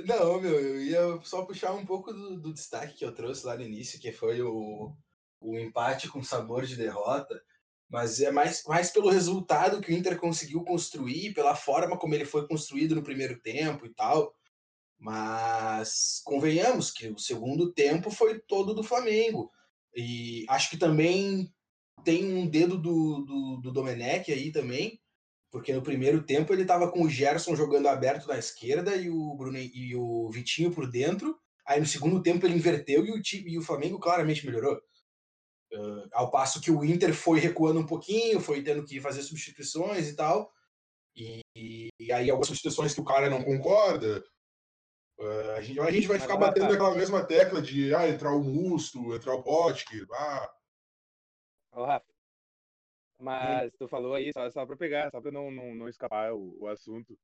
[0.07, 3.55] Não, meu, eu ia só puxar um pouco do, do destaque que eu trouxe lá
[3.57, 4.93] no início, que foi o,
[5.41, 7.41] o empate com sabor de derrota,
[7.89, 12.25] mas é mais, mais pelo resultado que o Inter conseguiu construir, pela forma como ele
[12.25, 14.35] foi construído no primeiro tempo e tal.
[14.99, 19.51] Mas convenhamos que o segundo tempo foi todo do Flamengo.
[19.95, 21.53] E acho que também
[22.05, 25.01] tem um dedo do, do, do Domenech aí também,
[25.51, 29.35] porque no primeiro tempo ele estava com o Gerson jogando aberto na esquerda e o
[29.35, 31.39] Bruno e o Vitinho por dentro.
[31.67, 34.77] Aí no segundo tempo ele inverteu e o, time, e o Flamengo claramente melhorou.
[35.73, 40.09] Uh, ao passo que o Inter foi recuando um pouquinho, foi tendo que fazer substituições
[40.09, 40.51] e tal.
[41.17, 41.41] E,
[41.99, 44.23] e aí algumas substituições que o cara não concorda.
[45.19, 46.73] Uh, a, gente, a gente vai ficar olha, batendo cara.
[46.73, 50.07] naquela mesma tecla de ah, entrar o Musto, entrar o Potker.
[50.13, 50.51] Ah,
[51.77, 52.07] Ô, Rafa.
[53.21, 56.57] Mas tu falou aí, só, só pra pegar, só pra não, não, não escapar o,
[56.61, 57.19] o assunto.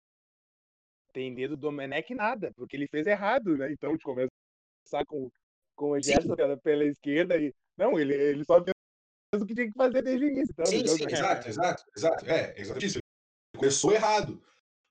[1.13, 3.73] Tem dedo do Domenech nada, porque ele fez errado, né?
[3.73, 5.31] Então, de começar com,
[5.75, 6.03] com o.
[6.03, 7.55] Gerson pela, pela esquerda e.
[7.77, 10.53] Não, ele, ele só fez o que tinha que fazer desde o início.
[10.53, 12.27] Então, Sim, sim, exato, exato, exato.
[12.27, 12.99] É, exatamente isso.
[12.99, 14.43] Ele começou errado.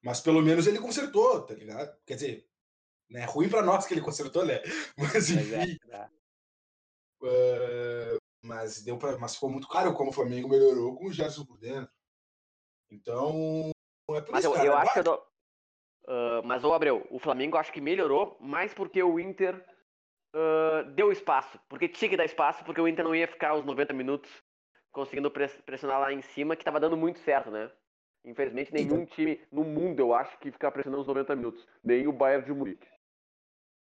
[0.04, 1.96] Mas pelo menos ele consertou, tá ligado?
[2.06, 2.51] Quer dizer,
[3.12, 4.62] né, ruim pra nós que ele consertou, né?
[4.98, 5.78] Mas Mas é, enfim.
[5.90, 6.10] tá.
[7.24, 11.46] eh, mas, deu pra, mas ficou muito claro como o Flamengo melhorou com o Gerson
[11.46, 11.92] por dentro.
[12.90, 13.70] Então,
[14.10, 14.66] é por Mas isso, eu, cara.
[14.66, 15.28] eu acho que eu dou.
[16.08, 19.64] Ah, mas, ô Abreu, o Flamengo acho que melhorou mais porque o Inter
[20.34, 21.60] ah, deu espaço.
[21.70, 24.32] Porque tinha que dar espaço, porque o Inter não ia ficar os 90 minutos
[24.92, 27.72] conseguindo pres- pressionar lá em cima, que tava dando muito certo, né?
[28.26, 31.68] Infelizmente, nenhum time no mundo, eu acho, que fica pressionando os 90 minutos.
[31.84, 32.88] Nem o Bayern de Munique.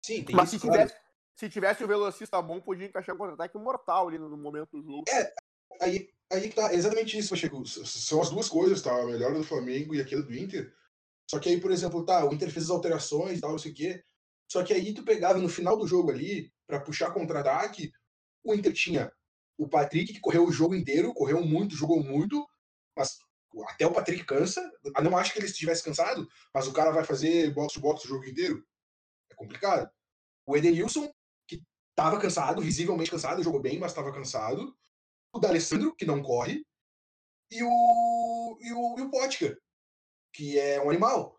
[0.03, 0.81] Sim, tem Mas se isso, claro.
[0.81, 1.01] tivesse,
[1.35, 5.03] se tivesse o velocista bom, podia encaixar um contra-ataque mortal ali no, momento do jogo.
[5.81, 7.65] Aí, aí que tá, exatamente isso, Pacheco.
[7.65, 8.93] São as duas coisas, tá?
[8.95, 10.73] A melhor do Flamengo e aquela do Inter.
[11.29, 13.71] Só que aí, por exemplo, tá, o Inter fez as alterações e tal, não sei
[13.71, 14.03] o quê.
[14.49, 17.91] Só que aí tu pegava no final do jogo ali, pra puxar contra-ataque,
[18.43, 19.11] o Inter tinha
[19.57, 22.47] o Patrick, que correu o jogo inteiro, correu muito, jogou muito,
[22.95, 23.17] mas
[23.69, 24.61] até o Patrick cansa.
[24.83, 28.25] Eu não acho que ele estivesse cansado, mas o cara vai fazer box-to-box o jogo
[28.25, 28.63] inteiro.
[29.37, 29.89] Complicado.
[30.45, 31.09] O Edenilson,
[31.47, 31.61] que
[31.95, 34.75] tava cansado, visivelmente cansado, jogou bem, mas tava cansado
[35.33, 36.65] o D'Alessandro, que não corre,
[37.51, 39.57] e o, e o, e o Potker,
[40.33, 41.37] que é um animal.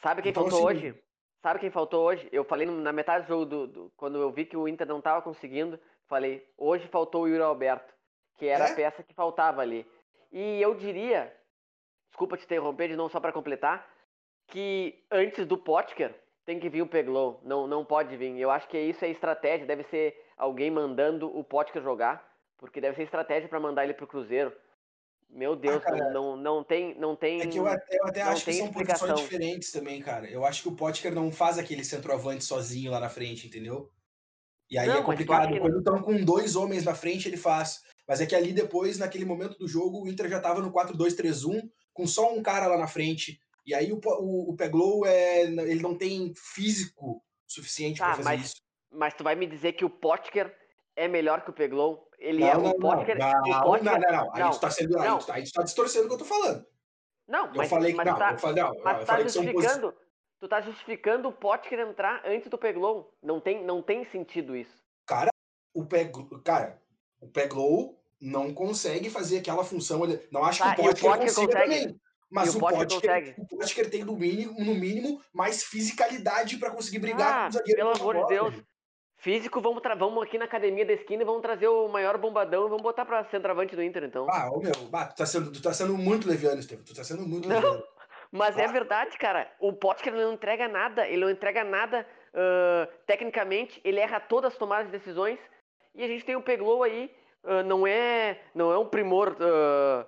[0.00, 1.02] Sabe quem Então, faltou assim- hoje?
[1.42, 2.28] Sabe quem faltou hoje?
[2.30, 5.00] Eu falei na metade do jogo, do, do- quando eu vi que o Inter não
[5.00, 7.92] tava conseguindo, falei, hoje faltou o Yuri Alberto,
[8.38, 8.72] que era É?
[8.72, 9.84] a peça que faltava ali.
[10.30, 11.36] E eu diria,
[12.10, 13.90] desculpa te interromper de novo só para completar,
[14.46, 18.36] que antes do Potker tem que vir o Peglow, não, não pode vir.
[18.38, 22.26] Eu acho que isso é estratégia, deve ser alguém mandando o Potker jogar,
[22.58, 24.52] porque deve ser estratégia para mandar ele pro Cruzeiro.
[25.30, 27.40] Meu Deus, cara, não, não, não tem, não tem.
[27.40, 29.08] É que eu até, eu até não acho que são explicação.
[29.08, 30.28] posições diferentes também, cara.
[30.30, 33.90] Eu acho que o Potker não faz aquele centroavante sozinho lá na frente, entendeu?
[34.70, 35.58] E aí Não, é mas tu complicado.
[35.58, 37.82] Quando estão com dois homens na frente, ele faz.
[38.06, 41.70] Mas é que ali depois, naquele momento do jogo, o Inter já tava no 4-2-3-1,
[41.94, 43.40] com só um cara lá na frente.
[43.64, 48.28] E aí o, o, o Peglow, é, ele não tem físico suficiente Tá, pra fazer
[48.28, 48.62] mas- isso.
[48.94, 50.54] Mas tu vai me dizer que o Potker
[50.94, 52.10] é melhor que o Peglow?
[52.18, 53.18] Ele Não, é não, o Potker.
[53.18, 54.34] não, o não, Potker não, não, não.
[54.34, 56.18] Aí não, tu tá sendo, aí tu tá, aí tu tá distorcendo o que eu
[56.18, 56.66] tô falando.
[57.26, 59.28] Não, Eu mas, falei que mas não, tá, eu falei, não, mas eu tá falei
[59.28, 59.94] justificando.
[60.40, 63.16] Tu tá justificando o Potker entrar antes do Peglow.
[63.22, 64.82] Não tem, não tem sentido isso.
[65.72, 66.78] o Peglow, cara,
[67.20, 70.00] o Peglow não consegue fazer aquela função.
[70.30, 71.80] Não acho Tá, que o o Potker Potker consiga consegue.
[71.82, 72.00] também.
[72.32, 76.70] Mas E o o Potker o Potker tem no mínimo, no mínimo mais fisicalidade pra
[76.70, 77.78] conseguir brigar Ah, com o zagueiro.
[77.78, 78.62] pelo amor de Deus.
[79.18, 82.68] Físico, vamos, vamos aqui na academia da esquina e vamos trazer o maior bombadão e
[82.68, 84.26] vamos botar pra centroavante do Inter, então.
[84.28, 86.84] Ah, ô meu, bah, tu, tá sendo, tu tá sendo muito leviano, Estevam.
[86.84, 87.54] Tu tá sendo muito Não.
[87.54, 87.84] leviano.
[88.32, 89.48] Mas é verdade, cara.
[89.60, 91.06] O Potker não entrega nada.
[91.06, 93.80] Ele não entrega nada ah, tecnicamente.
[93.84, 95.38] Ele erra todas as tomadas de decisões.
[95.94, 97.14] E a gente tem o Peglow aí.
[97.44, 99.36] ah, não é não é um primor.
[99.38, 100.06] ah,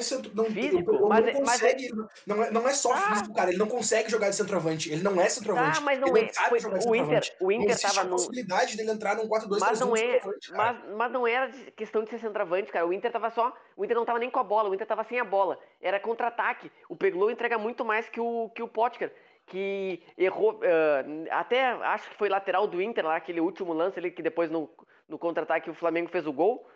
[0.00, 1.90] Centro- Não, Físico, o mas não é- mas consegue,
[2.24, 2.96] não, é, não é só Ah.
[3.00, 3.50] físico, cara.
[3.50, 4.92] Ele não consegue jogar de centroavante.
[4.92, 5.78] Ele não é centroavante.
[5.78, 6.32] tá, mas não ele é.
[6.32, 8.10] sabe jogar o Inter, o Não Inter existe tava a no.
[8.10, 10.20] possibilidade dele entrar num 4-2-3-1 Mas não é,
[10.56, 12.86] mas, mas não era questão de ser centroavante, cara.
[12.86, 13.52] O Inter tava só.
[13.76, 15.58] O Inter não tava nem com a bola, o Inter tava sem a bola.
[15.82, 16.70] Era contra-ataque.
[16.88, 19.12] O Peglow entrega muito mais que o, que o Potker.
[19.46, 24.10] que errou, uh, até acho que foi lateral do Inter lá, aquele último lance ali
[24.10, 24.70] que depois no,
[25.08, 26.68] no contra-ataque o Flamengo fez o gol.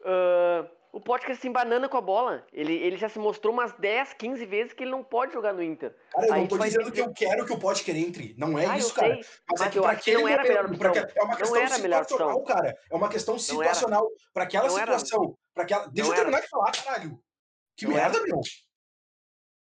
[0.00, 2.46] Uh, o Potker se embanana com a bola.
[2.52, 5.62] Ele, ele já se mostrou umas 10, 15 vezes que ele não pode jogar no
[5.62, 5.94] Inter.
[6.12, 8.34] Cara, eu Aí não tô dizendo que eu quero que o Potker entre.
[8.38, 9.16] Não é ah, isso, cara.
[9.16, 10.92] Mas, mas é que pra aquele não era melhor opção.
[11.14, 12.78] é uma questão situacional, cara.
[12.90, 14.08] É uma questão situacional.
[14.32, 15.38] Para aquela não situação.
[15.54, 15.86] Pra aquela...
[15.88, 16.46] Deixa não eu terminar era.
[16.46, 17.20] de falar, caralho.
[17.76, 18.26] Que não merda, era.
[18.26, 18.40] meu.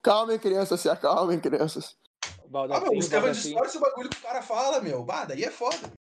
[0.03, 1.96] Calmem, crianças, se acalmem, crianças.
[2.53, 5.05] ah, meu, o Estevam distorce o bagulho que o cara fala, meu.
[5.05, 5.92] Bah, daí é foda.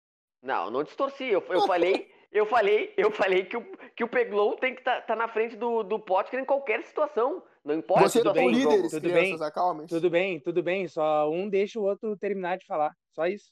[0.41, 1.25] Não, não distorci.
[1.25, 2.09] Eu, eu falei.
[2.31, 5.27] Eu falei, eu falei que o, que o Peglow tem que estar tá, tá na
[5.27, 7.43] frente do, do Potker em qualquer situação.
[7.63, 8.07] Não importa.
[8.07, 9.85] Você tudo bem, líderes, tudo bem, acalmem.
[9.85, 10.87] Tudo bem, tudo bem.
[10.87, 12.95] Só um deixa o outro terminar de falar.
[13.11, 13.51] Só isso.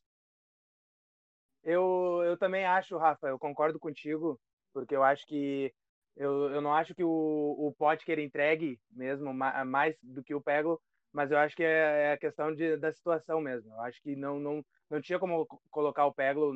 [1.61, 4.39] Eu, eu também acho, Rafa, eu concordo contigo,
[4.73, 5.73] porque eu acho que
[6.15, 10.81] eu, eu não acho que o, o Potker entregue mesmo mais do que o Peglo,
[11.11, 13.73] mas eu acho que é, é a questão de, da situação mesmo.
[13.73, 16.53] Eu acho que não, não, não tinha como colocar o Peglo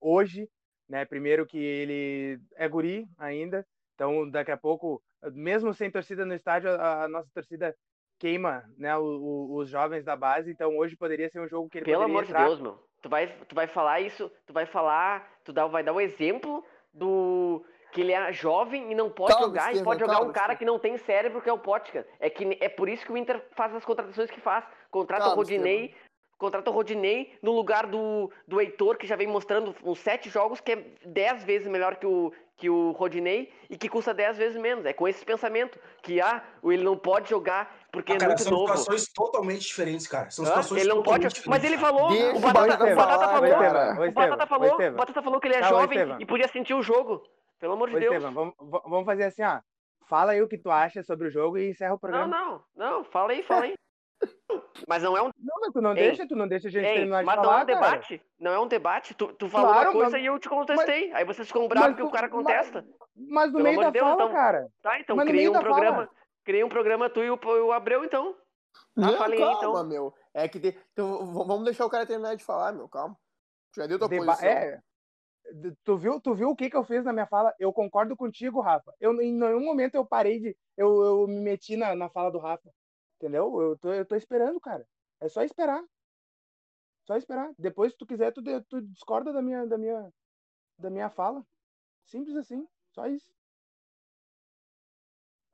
[0.00, 0.48] hoje
[0.88, 1.04] né?
[1.04, 6.70] Primeiro que ele é guri ainda, então daqui a pouco, mesmo sem torcida no estádio,
[6.70, 7.74] a, a nossa torcida
[8.18, 11.78] queima, né, o, o, os jovens da base, então hoje poderia ser um jogo que
[11.78, 12.42] ele Pelo amor entrar...
[12.42, 12.78] de Deus, meu.
[13.02, 16.00] Tu vai, tu vai falar isso, tu vai falar, tu dá, vai dar o um
[16.00, 16.64] exemplo
[16.94, 20.32] do que ele é jovem e não pode calma, jogar e pode jogar calma, um
[20.32, 22.06] cara que não tem cérebro que é o Potka.
[22.20, 24.64] É que é por isso que o Inter faz as contratações que faz.
[24.90, 25.94] Contrata calma, o Rodinei,
[26.42, 30.60] contrata o Rodinei no lugar do, do Heitor, que já vem mostrando uns sete jogos,
[30.60, 34.60] que é dez vezes melhor que o, que o Rodinei e que custa dez vezes
[34.60, 34.84] menos.
[34.84, 38.42] É com esse pensamento que ah, ele não pode jogar porque ah, cara, é muito
[38.42, 38.66] são novo.
[38.68, 40.30] São situações totalmente diferentes, cara.
[40.30, 44.46] São situações ele não pode, mas ele falou, o Batata, o Batata falou, o Batata
[44.46, 47.22] falou, o Batata falou que ele é jovem e podia sentir o jogo.
[47.60, 48.20] Pelo amor de Deus.
[48.20, 49.60] vamos, vamos fazer assim, ó.
[50.08, 52.26] Fala aí o que tu acha sobre o jogo e encerra o programa.
[52.26, 53.04] Não, não, não.
[53.04, 53.74] Fala aí, fala aí.
[54.88, 55.30] Mas não é um.
[55.38, 55.96] Não, mas tu não Ei.
[55.96, 57.46] deixa, tu não deixa a gente Ei, terminar de mas falar.
[57.46, 58.18] Mas não é um debate.
[58.18, 58.30] Cara.
[58.40, 59.14] Não é um debate.
[59.14, 60.22] Tu, tu falou claro, uma coisa mas...
[60.22, 61.08] e eu te contestei.
[61.08, 61.16] Mas...
[61.16, 62.84] Aí vocês ficam bravos que o cara contesta.
[63.16, 64.32] Mas, no Pelo meio da de Deus, fala, então...
[64.32, 64.68] cara.
[64.82, 66.06] Tá, então criei um programa.
[66.06, 66.10] Fala.
[66.44, 68.34] Criei um programa tu e o, o Abreu, então.
[68.94, 69.84] Tá, não, falei calma, então.
[69.86, 70.14] meu.
[70.34, 70.76] É que de...
[70.92, 72.88] então, vamos deixar o cara terminar de falar, meu.
[72.88, 73.16] Calma.
[73.76, 74.26] Já deu tua Deba...
[74.26, 74.48] posição.
[74.48, 74.80] É.
[75.84, 77.54] Tu viu, tu viu o que, que eu fiz na minha fala?
[77.58, 78.92] Eu concordo contigo, Rafa.
[79.00, 80.56] Eu, em nenhum momento eu parei de.
[80.76, 82.70] Eu, eu me meti na, na fala do Rafa.
[83.22, 83.62] Entendeu?
[83.62, 84.84] Eu tô, eu tô esperando, cara.
[85.20, 85.80] É só esperar.
[87.04, 87.52] Só esperar.
[87.56, 90.12] Depois, se tu quiser, tu, tu discorda da minha, da, minha,
[90.76, 91.46] da minha fala.
[92.04, 92.66] Simples assim.
[92.90, 93.32] Só isso.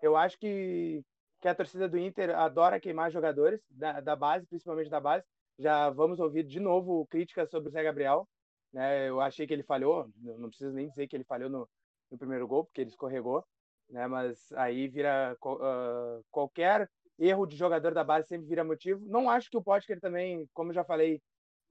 [0.01, 1.05] Eu acho que,
[1.43, 5.27] que a torcida do Inter adora queimar jogadores da, da base, principalmente da base.
[5.59, 8.27] Já vamos ouvir de novo críticas sobre o Zé Gabriel.
[8.73, 9.11] Né?
[9.11, 10.11] Eu achei que ele falhou.
[10.17, 11.69] Não preciso nem dizer que ele falhou no,
[12.11, 13.45] no primeiro gol, porque ele escorregou.
[13.91, 14.07] Né?
[14.07, 19.05] Mas aí vira uh, qualquer erro de jogador da base sempre vira motivo.
[19.07, 21.21] Não acho que o Potker também, como já falei,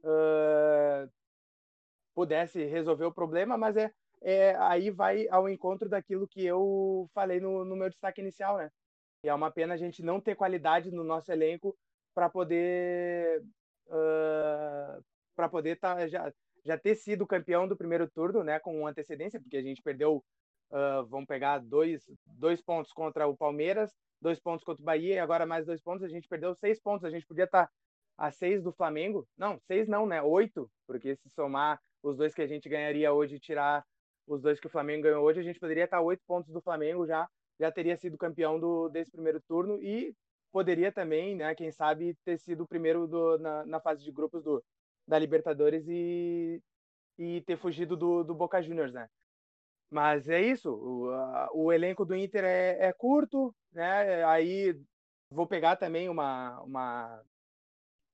[0.04, 1.10] uh,
[2.14, 7.40] pudesse resolver o problema, mas é, é, aí vai ao encontro daquilo que eu falei
[7.40, 8.70] no, no meu destaque inicial, né?
[9.24, 11.78] E é uma pena a gente não ter qualidade no nosso elenco
[12.14, 13.44] para poder
[13.88, 15.04] uh,
[15.36, 16.34] para poder tá, já,
[16.66, 20.24] já ter sido campeão do primeiro turno, né, com antecedência, porque a gente perdeu,
[20.72, 25.20] uh, vamos pegar dois, dois pontos contra o Palmeiras, dois pontos contra o Bahia e
[25.20, 26.04] agora mais dois pontos.
[26.04, 27.06] A gente perdeu seis pontos.
[27.06, 27.72] A gente podia estar tá
[28.18, 29.28] a seis do Flamengo.
[29.38, 30.22] Não, seis não, né?
[30.22, 33.84] Oito, porque se somar os dois que a gente ganharia hoje e tirar
[34.28, 36.62] os dois que o Flamengo ganhou hoje, a gente poderia estar tá oito pontos do
[36.62, 37.28] Flamengo já.
[37.60, 40.14] Já teria sido campeão do, desse primeiro turno e
[40.52, 44.44] poderia também, né, quem sabe, ter sido o primeiro do, na, na fase de grupos
[44.44, 44.64] do,
[45.08, 46.62] da Libertadores e,
[47.18, 49.08] e ter fugido do, do Boca Juniors, né?
[49.90, 54.24] Mas é isso, o, a, o elenco do Inter é, é, curto, né?
[54.26, 54.76] Aí
[55.30, 57.24] vou pegar também uma, uma,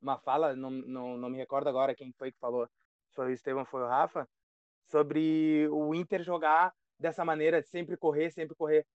[0.01, 2.67] uma fala, não, não, não me recordo agora quem foi que falou,
[3.11, 4.27] foi o Estevam, foi o Rafa,
[4.87, 8.85] sobre o Inter jogar dessa maneira, sempre correr, sempre correr.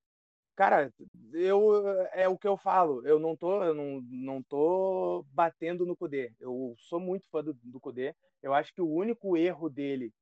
[0.54, 0.92] Cara,
[1.32, 5.96] eu é o que eu falo, eu não tô, eu não, não tô batendo no
[5.96, 6.32] Cudê.
[6.40, 8.14] Eu sou muito fã do, do Cudê.
[8.42, 10.12] Eu acho que o único erro dele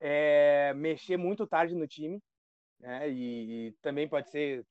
[0.00, 2.20] é mexer muito tarde no time,
[2.80, 3.10] né?
[3.10, 4.64] E, e, também pode ser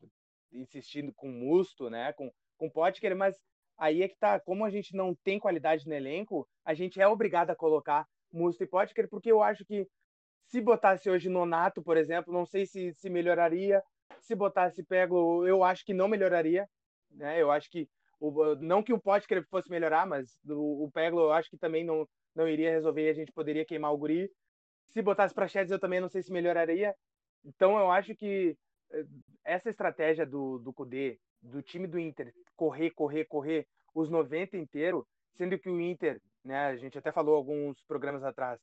[0.51, 2.13] insistindo com Musto, né?
[2.13, 3.35] Com com Potker, mas
[3.77, 7.07] aí é que tá, como a gente não tem qualidade no elenco, a gente é
[7.07, 9.87] obrigado a colocar Musto e Potker, porque eu acho que
[10.47, 13.81] se botasse hoje Nonato, por exemplo, não sei se, se melhoraria.
[14.21, 16.67] Se botasse Pego, eu acho que não melhoraria.
[17.11, 17.41] Né?
[17.41, 17.87] Eu acho que
[18.19, 21.83] o, não que o Potker fosse melhorar, mas o, o Pego eu acho que também
[21.83, 24.29] não, não iria resolver e a gente poderia queimar o Guri.
[24.91, 26.95] Se botasse para Sheds, eu também não sei se melhoraria.
[27.43, 28.57] Então, eu acho que
[29.43, 35.07] essa estratégia do, do Kudê, do time do Inter, correr, correr, correr, os 90 inteiro,
[35.35, 38.59] sendo que o Inter, né, a gente até falou alguns programas atrás,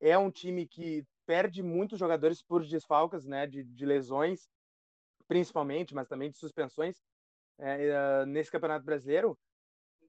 [0.00, 4.48] é um time que perde muitos jogadores por desfalcas, né, de, de lesões,
[5.26, 6.96] principalmente, mas também de suspensões
[7.58, 9.38] é, nesse Campeonato Brasileiro.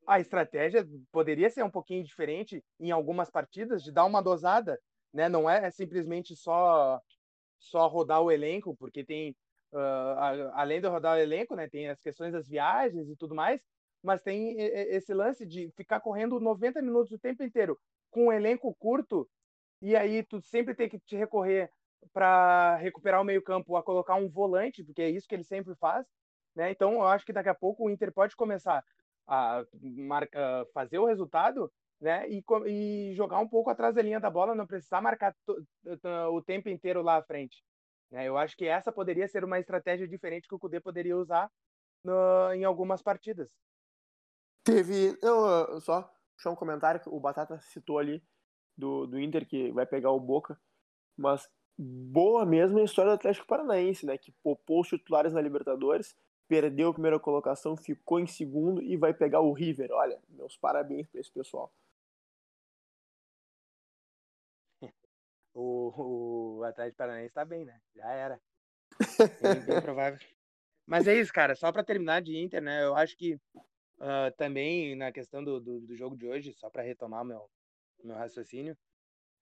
[0.06, 4.80] A estratégia poderia ser um pouquinho diferente em algumas partidas, de dar uma dosada,
[5.12, 5.28] né?
[5.28, 7.02] Não é simplesmente só
[7.60, 9.36] só rodar o elenco, porque tem
[9.74, 13.62] uh, além de rodar o elenco, né, tem as questões das viagens e tudo mais,
[14.04, 17.80] mas tem esse lance de ficar correndo 90 minutos o tempo inteiro
[18.12, 19.28] com um elenco curto
[19.82, 21.70] e aí tu sempre tem que te recorrer
[22.14, 26.06] para recuperar o meio-campo a colocar um volante, porque é isso que ele sempre faz,
[26.56, 26.72] né?
[26.72, 28.84] Então eu acho que daqui a pouco o Inter pode começar
[29.28, 31.72] a marca, fazer o resultado,
[32.06, 32.30] né?
[32.30, 35.36] E, e jogar um pouco atrás da linha da bola, não precisar marcar
[36.32, 37.64] o tempo inteiro lá à frente.
[38.12, 38.28] Né?
[38.28, 41.50] Eu acho que essa poderia ser uma estratégia diferente que o Cudê poderia usar
[42.04, 43.50] no, em algumas partidas.
[44.64, 45.18] Teve.
[45.20, 48.22] Eu, só puxar um comentário que o Batata citou ali
[48.78, 50.60] do, do Inter que vai pegar o Boca,
[51.18, 54.16] mas boa mesmo é a história do Atlético Paranaense, né?
[54.16, 56.16] Que popou os titulares na Libertadores,
[56.48, 59.90] perdeu a primeira colocação, ficou em segundo e vai pegar o River.
[59.92, 61.74] Olha, meus parabéns para esse pessoal.
[65.56, 67.80] O, o Atlético Paranaense tá bem, né?
[67.96, 68.42] Já era.
[69.42, 70.20] Bem, bem provável.
[70.86, 71.56] Mas é isso, cara.
[71.56, 72.84] Só para terminar de Inter, né?
[72.84, 76.84] Eu acho que uh, também na questão do, do, do, jogo de hoje, só para
[76.84, 77.50] retomar meu,
[78.04, 78.78] meu raciocínio,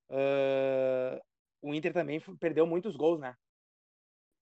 [0.09, 1.19] uh,
[1.61, 3.35] o Inter também perdeu muitos gols, né?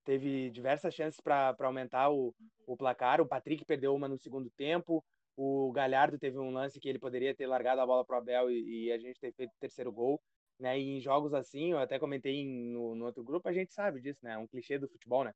[0.03, 3.21] Teve diversas chances para aumentar o, o placar.
[3.21, 5.03] O Patrick perdeu uma no segundo tempo.
[5.37, 8.51] O Galhardo teve um lance que ele poderia ter largado a bola para o Abel
[8.51, 10.19] e, e, a gente ter feito o terceiro gol.
[10.61, 10.79] Né?
[10.79, 14.19] E em jogos assim, eu até comentei no, no outro grupo, a gente sabe disso,
[14.23, 14.33] né?
[14.33, 15.33] É um clichê do futebol, né?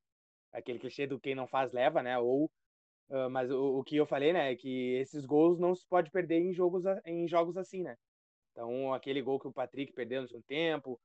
[0.52, 2.18] Aquele clichê do quem não faz leva, né?
[2.18, 2.50] Ou
[3.08, 6.10] Uh, mas o, o, que eu falei, né, é que esses gols não se pode
[6.10, 7.96] perder em jogos, em jogos assim, né?
[8.50, 11.00] Então, aquele gol que o Patrick perdeu no seu tempo,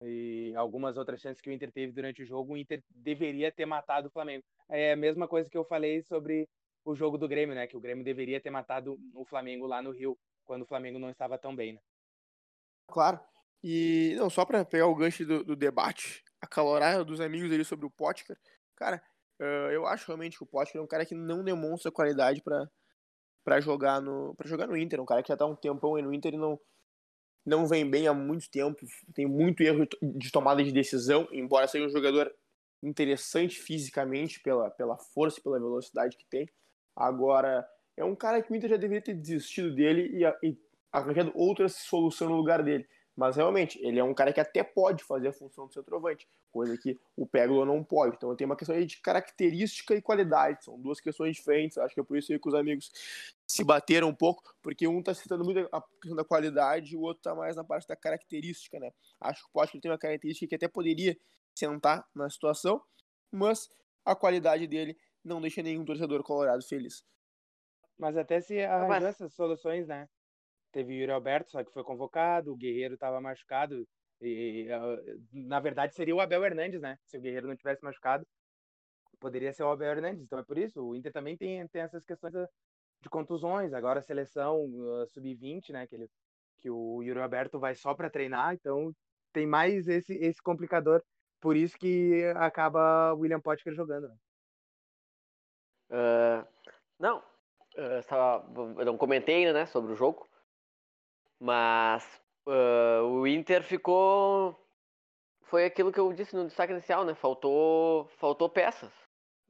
[0.00, 3.66] e algumas outras chances que o Inter teve durante o jogo, o Inter deveria ter
[3.66, 4.42] matado o Flamengo.
[4.68, 6.48] É a mesma coisa que eu falei sobre
[6.84, 7.66] o jogo do Grêmio, né?
[7.66, 11.10] Que o Grêmio deveria ter matado o Flamengo lá no Rio, quando o Flamengo não
[11.10, 11.80] estava tão bem, né?
[12.88, 13.20] Claro.
[13.62, 17.86] E não, só para pegar o gancho do, do debate acalorado dos amigos ali sobre
[17.86, 18.36] o Potker,
[18.74, 19.00] cara,
[19.40, 22.68] uh, eu acho realmente que o Potker é um cara que não demonstra qualidade para
[23.44, 26.02] para jogar no para jogar no Inter, um cara que já tá um tempão aí
[26.02, 26.58] no Inter e não
[27.44, 31.86] não vem bem há muito tempo, tem muito erro de tomada de decisão, embora seja
[31.86, 32.32] um jogador
[32.82, 36.48] interessante fisicamente pela, pela força e pela velocidade que tem.
[36.94, 40.56] Agora, é um cara que o Inter já deveria ter desistido dele e, e
[40.90, 42.86] arranjado outra solução no lugar dele.
[43.14, 46.76] Mas realmente, ele é um cara que até pode fazer a função do centroavante, coisa
[46.78, 48.16] que o Peglo não pode.
[48.16, 51.76] Então tem uma questão aí de característica e qualidade, são duas questões diferentes.
[51.76, 52.90] Acho que é por isso que os amigos
[53.46, 57.02] se bateram um pouco, porque um está citando muito a questão da qualidade e o
[57.02, 58.90] outro está mais na parte da característica, né?
[59.20, 61.16] Acho que o Potter tem uma característica que até poderia
[61.54, 62.82] sentar na situação,
[63.30, 63.68] mas
[64.04, 67.04] a qualidade dele não deixa nenhum torcedor colorado feliz.
[67.98, 70.08] Mas até se arranjou essas soluções, né?
[70.72, 73.86] Teve o Yuri Alberto, só que foi convocado, o Guerreiro estava machucado.
[74.20, 74.66] E,
[75.32, 76.98] na verdade, seria o Abel Hernandes, né?
[77.04, 78.26] Se o Guerreiro não tivesse machucado,
[79.20, 80.22] poderia ser o Abel Hernandes.
[80.22, 82.32] Então é por isso, o Inter também tem, tem essas questões
[83.00, 83.72] de contusões.
[83.74, 85.86] Agora a seleção uh, sub-20, né?
[85.86, 86.10] Que, ele,
[86.60, 88.94] que o Yuri Alberto vai só para treinar, então
[89.32, 91.02] tem mais esse, esse complicador.
[91.40, 94.08] Por isso que acaba o William Potker jogando.
[94.08, 94.16] Né?
[95.90, 96.46] Uh,
[96.98, 100.28] não, uh, eu não comentei ainda, né, sobre o jogo,
[101.42, 102.04] mas
[102.46, 104.56] uh, o Inter ficou.
[105.42, 107.14] Foi aquilo que eu disse no destaque inicial, né?
[107.14, 108.92] Faltou, faltou peças.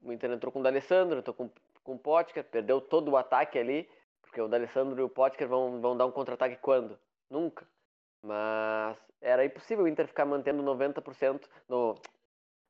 [0.02, 1.50] O Inter entrou com o D'Alessandro, entrou com,
[1.84, 3.86] com o Potker, perdeu todo o ataque ali,
[4.22, 6.98] porque o D'Alessandro e o Potker vão, vão dar um contra-ataque quando?
[7.28, 7.68] Nunca.
[8.22, 11.94] Mas era impossível o Inter ficar mantendo 90% no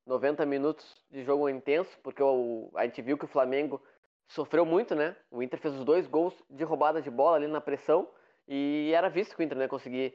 [0.05, 3.81] 90 minutos de jogo intenso, porque o, a gente viu que o Flamengo
[4.27, 5.17] sofreu muito, né?
[5.31, 8.09] O Inter fez os dois gols de roubada de bola ali na pressão
[8.47, 10.15] e era visto que o Inter não ia conseguir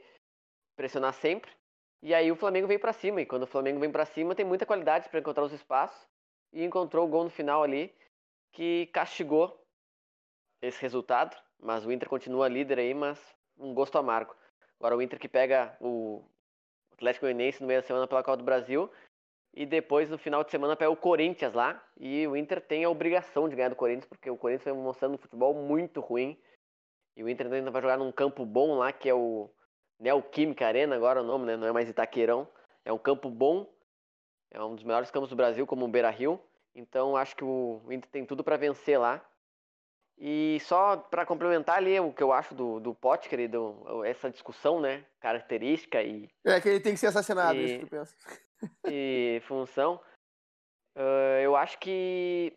[0.76, 1.50] pressionar sempre.
[2.02, 3.20] E aí o Flamengo veio para cima.
[3.20, 6.06] E quando o Flamengo vem para cima, tem muita qualidade para encontrar os espaços.
[6.52, 7.94] E encontrou o gol no final ali,
[8.52, 9.60] que castigou
[10.62, 11.36] esse resultado.
[11.60, 13.20] Mas o Inter continua líder aí, mas
[13.58, 14.34] um gosto amargo.
[14.78, 16.24] Agora o Inter que pega o
[16.92, 18.90] Atlético Goianiense no meio da semana pela Copa do Brasil.
[19.52, 21.84] E depois, no final de semana, pega o Corinthians lá.
[21.98, 25.14] E o Inter tem a obrigação de ganhar do Corinthians, porque o Corinthians vem mostrando
[25.14, 26.40] um futebol muito ruim.
[27.18, 29.50] E o Inter ainda vai jogar num campo bom lá, que é o
[29.98, 31.56] Neoquímica Arena, agora o nome, né?
[31.56, 32.46] Não é mais Itaqueirão.
[32.84, 33.68] É um campo bom,
[34.52, 36.40] é um dos melhores campos do Brasil, como o Beira Rio.
[36.76, 39.20] Então acho que o Inter tem tudo para vencer lá.
[40.16, 44.30] E só para complementar ali o que eu acho do, do Potker e do, essa
[44.30, 45.04] discussão, né?
[45.18, 46.30] Característica e.
[46.44, 48.14] É que ele tem que ser assassinado, e, isso que tu pensa.
[48.92, 50.00] E função.
[50.96, 52.56] Uh, eu acho que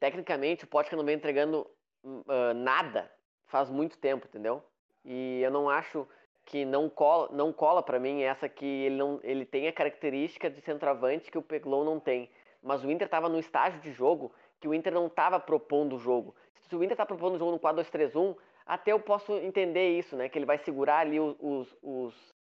[0.00, 1.70] tecnicamente o Potker não vem entregando
[2.02, 3.14] uh, nada
[3.56, 4.62] faz muito tempo, entendeu?
[5.02, 6.06] E eu não acho
[6.44, 10.50] que não cola, não cola para mim essa que ele não ele tem a característica
[10.50, 12.28] de centroavante que o Peglow não tem.
[12.62, 14.30] Mas o Inter estava no estágio de jogo
[14.60, 16.34] que o Inter não estava propondo o jogo.
[16.68, 18.36] Se o Inter está propondo o jogo no 4-2-3-1,
[18.66, 20.28] até eu posso entender isso, né?
[20.28, 22.34] Que ele vai segurar ali os, os, os,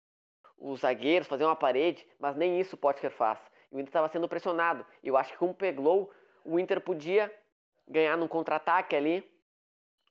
[0.59, 3.39] os zagueiros, fazer uma parede, mas nem isso o Potker faz.
[3.72, 4.86] O Inter estava sendo pressionado.
[5.01, 6.11] Eu acho que com o Peglow,
[6.43, 7.34] o Inter podia
[7.88, 9.24] ganhar num contra-ataque ali,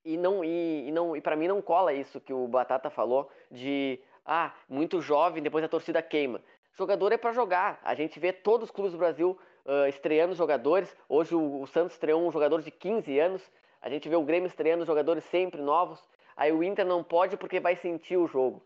[0.05, 3.31] e não e, e não e para mim não cola isso que o Batata falou
[3.51, 6.41] de ah, muito jovem, depois a torcida queima.
[6.73, 7.81] Jogador é para jogar.
[7.85, 10.95] A gente vê todos os clubes do Brasil uh, estreando jogadores.
[11.09, 13.53] Hoje o, o, Santos estreou um jogador de 15 anos.
[13.81, 16.03] A gente vê o Grêmio estreando jogadores sempre novos.
[16.37, 18.65] Aí o Inter não pode porque vai sentir o jogo.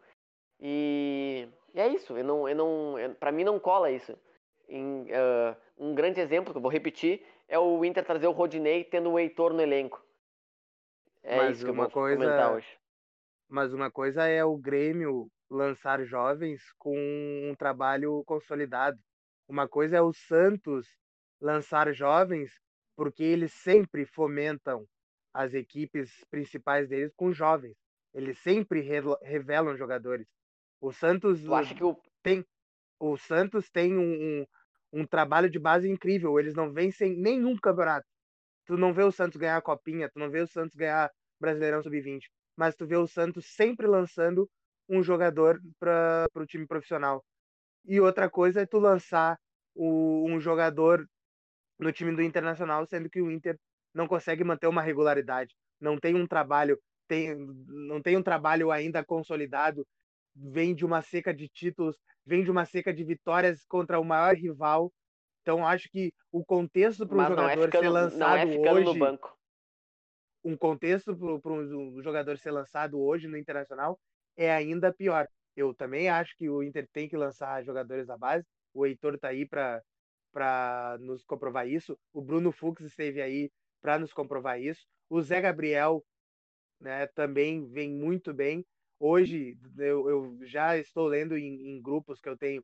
[0.60, 2.16] E, e é isso.
[2.16, 4.16] Eu não, eu não, para mim não cola isso.
[4.68, 8.84] Em, uh, um grande exemplo que eu vou repetir é o Inter trazer o Rodinei
[8.84, 10.02] tendo o Heitor no elenco.
[11.28, 12.78] É mas isso que uma eu vou coisa, comentar hoje.
[13.48, 18.98] Mas uma coisa é o Grêmio lançar jovens com um trabalho consolidado.
[19.46, 20.86] Uma coisa é o Santos
[21.40, 22.50] lançar jovens
[22.96, 24.86] porque eles sempre fomentam
[25.32, 27.76] as equipes principais deles com jovens.
[28.14, 28.80] Eles sempre
[29.22, 30.26] revelam jogadores.
[30.80, 31.96] O Santos eu acho que o...
[32.22, 32.44] tem
[32.98, 34.46] o Santos tem um, um,
[34.92, 36.40] um trabalho de base incrível.
[36.40, 38.06] Eles não vencem nenhum campeonato.
[38.66, 41.10] Tu não vê o Santos ganhar a copinha, tu não vê o Santos ganhar
[41.40, 42.22] Brasileirão Sub-20,
[42.56, 44.48] mas tu vê o Santos sempre lançando
[44.88, 47.24] um jogador para o time profissional.
[47.84, 49.38] E outra coisa é tu lançar
[49.74, 51.06] o, um jogador
[51.78, 53.56] no time do Internacional, sendo que o Inter
[53.94, 57.36] não consegue manter uma regularidade, não tem um trabalho, tem,
[57.66, 59.86] não tem um trabalho ainda consolidado,
[60.34, 64.34] vem de uma seca de títulos, vem de uma seca de vitórias contra o maior
[64.34, 64.92] rival.
[65.42, 68.72] Então acho que o contexto para um é jogador é ficando, ser lançado não é
[68.72, 69.37] hoje, no banco
[70.44, 73.98] um contexto para um jogador ser lançado hoje no Internacional
[74.36, 75.28] é ainda pior.
[75.56, 78.46] Eu também acho que o Inter tem que lançar jogadores da base.
[78.72, 81.98] O Heitor está aí para nos comprovar isso.
[82.12, 84.86] O Bruno Fux esteve aí para nos comprovar isso.
[85.08, 86.04] O Zé Gabriel
[86.80, 88.64] né, também vem muito bem.
[89.00, 92.62] Hoje eu, eu já estou lendo em, em grupos que eu tenho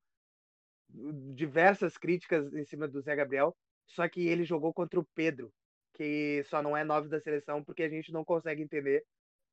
[1.35, 3.57] diversas críticas em cima do Zé Gabriel,
[3.87, 5.53] só que ele jogou contra o Pedro,
[5.95, 9.05] que só não é nove da seleção porque a gente não consegue entender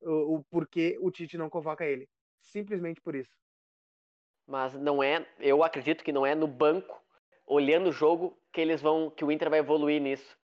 [0.02, 2.10] o, o porquê o Tite não convoca ele.
[2.42, 3.32] Simplesmente por isso.
[4.48, 7.02] Mas não é, eu acredito que não é no banco,
[7.46, 10.38] olhando o jogo, que eles vão, que o Inter vai evoluir nisso.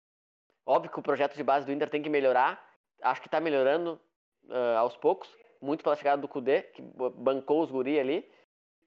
[0.66, 2.64] Óbvio que o projeto de base do Inter tem que melhorar.
[3.02, 4.00] Acho que está melhorando
[4.46, 5.30] uh, aos poucos,
[5.62, 8.30] muito pela chegada do Kudê, que bancou os guri ali.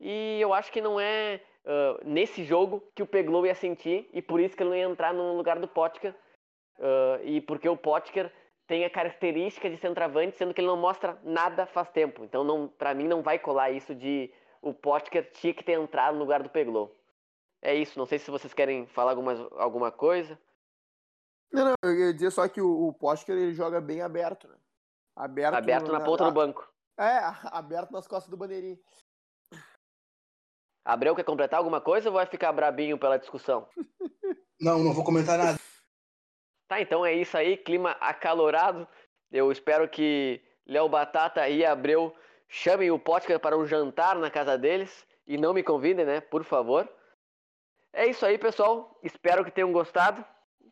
[0.00, 4.22] E eu acho que não é uh, nesse jogo que o Peglow ia sentir e
[4.22, 6.14] por isso que ele não ia entrar no lugar do Potka,
[6.78, 8.32] Uh, e porque o Potker
[8.66, 12.24] tem a característica de centroavante, sendo que ele não mostra nada faz tempo.
[12.24, 16.14] Então, não, para mim, não vai colar isso de o Potker tinha que ter entrado
[16.14, 16.94] no lugar do Peglow.
[17.62, 20.38] É isso, não sei se vocês querem falar alguma, alguma coisa.
[21.50, 24.54] Não, não, eu ia dizer só que o, o Potker ele joga bem aberto, né?
[25.16, 26.70] Aberto, aberto na, na ponta do banco.
[26.96, 27.18] É,
[27.50, 28.78] aberto nas costas do bandeirinho.
[30.84, 33.68] Abreu quer completar alguma coisa ou vai ficar brabinho pela discussão?
[34.60, 35.58] Não, não vou comentar nada.
[36.68, 38.86] Tá, então é isso aí, clima acalorado.
[39.32, 42.14] Eu espero que Léo Batata e Abreu
[42.46, 46.20] chamem o Potker para um jantar na casa deles e não me convidem, né?
[46.20, 46.86] Por favor.
[47.92, 48.98] É isso aí, pessoal.
[49.02, 50.22] Espero que tenham gostado.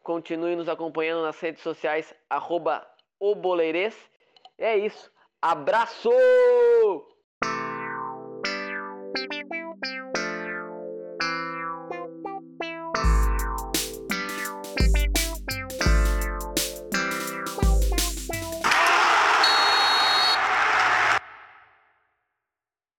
[0.03, 2.87] Continue nos acompanhando nas redes sociais, arroba
[4.59, 5.11] É isso.
[5.41, 6.11] Abraço!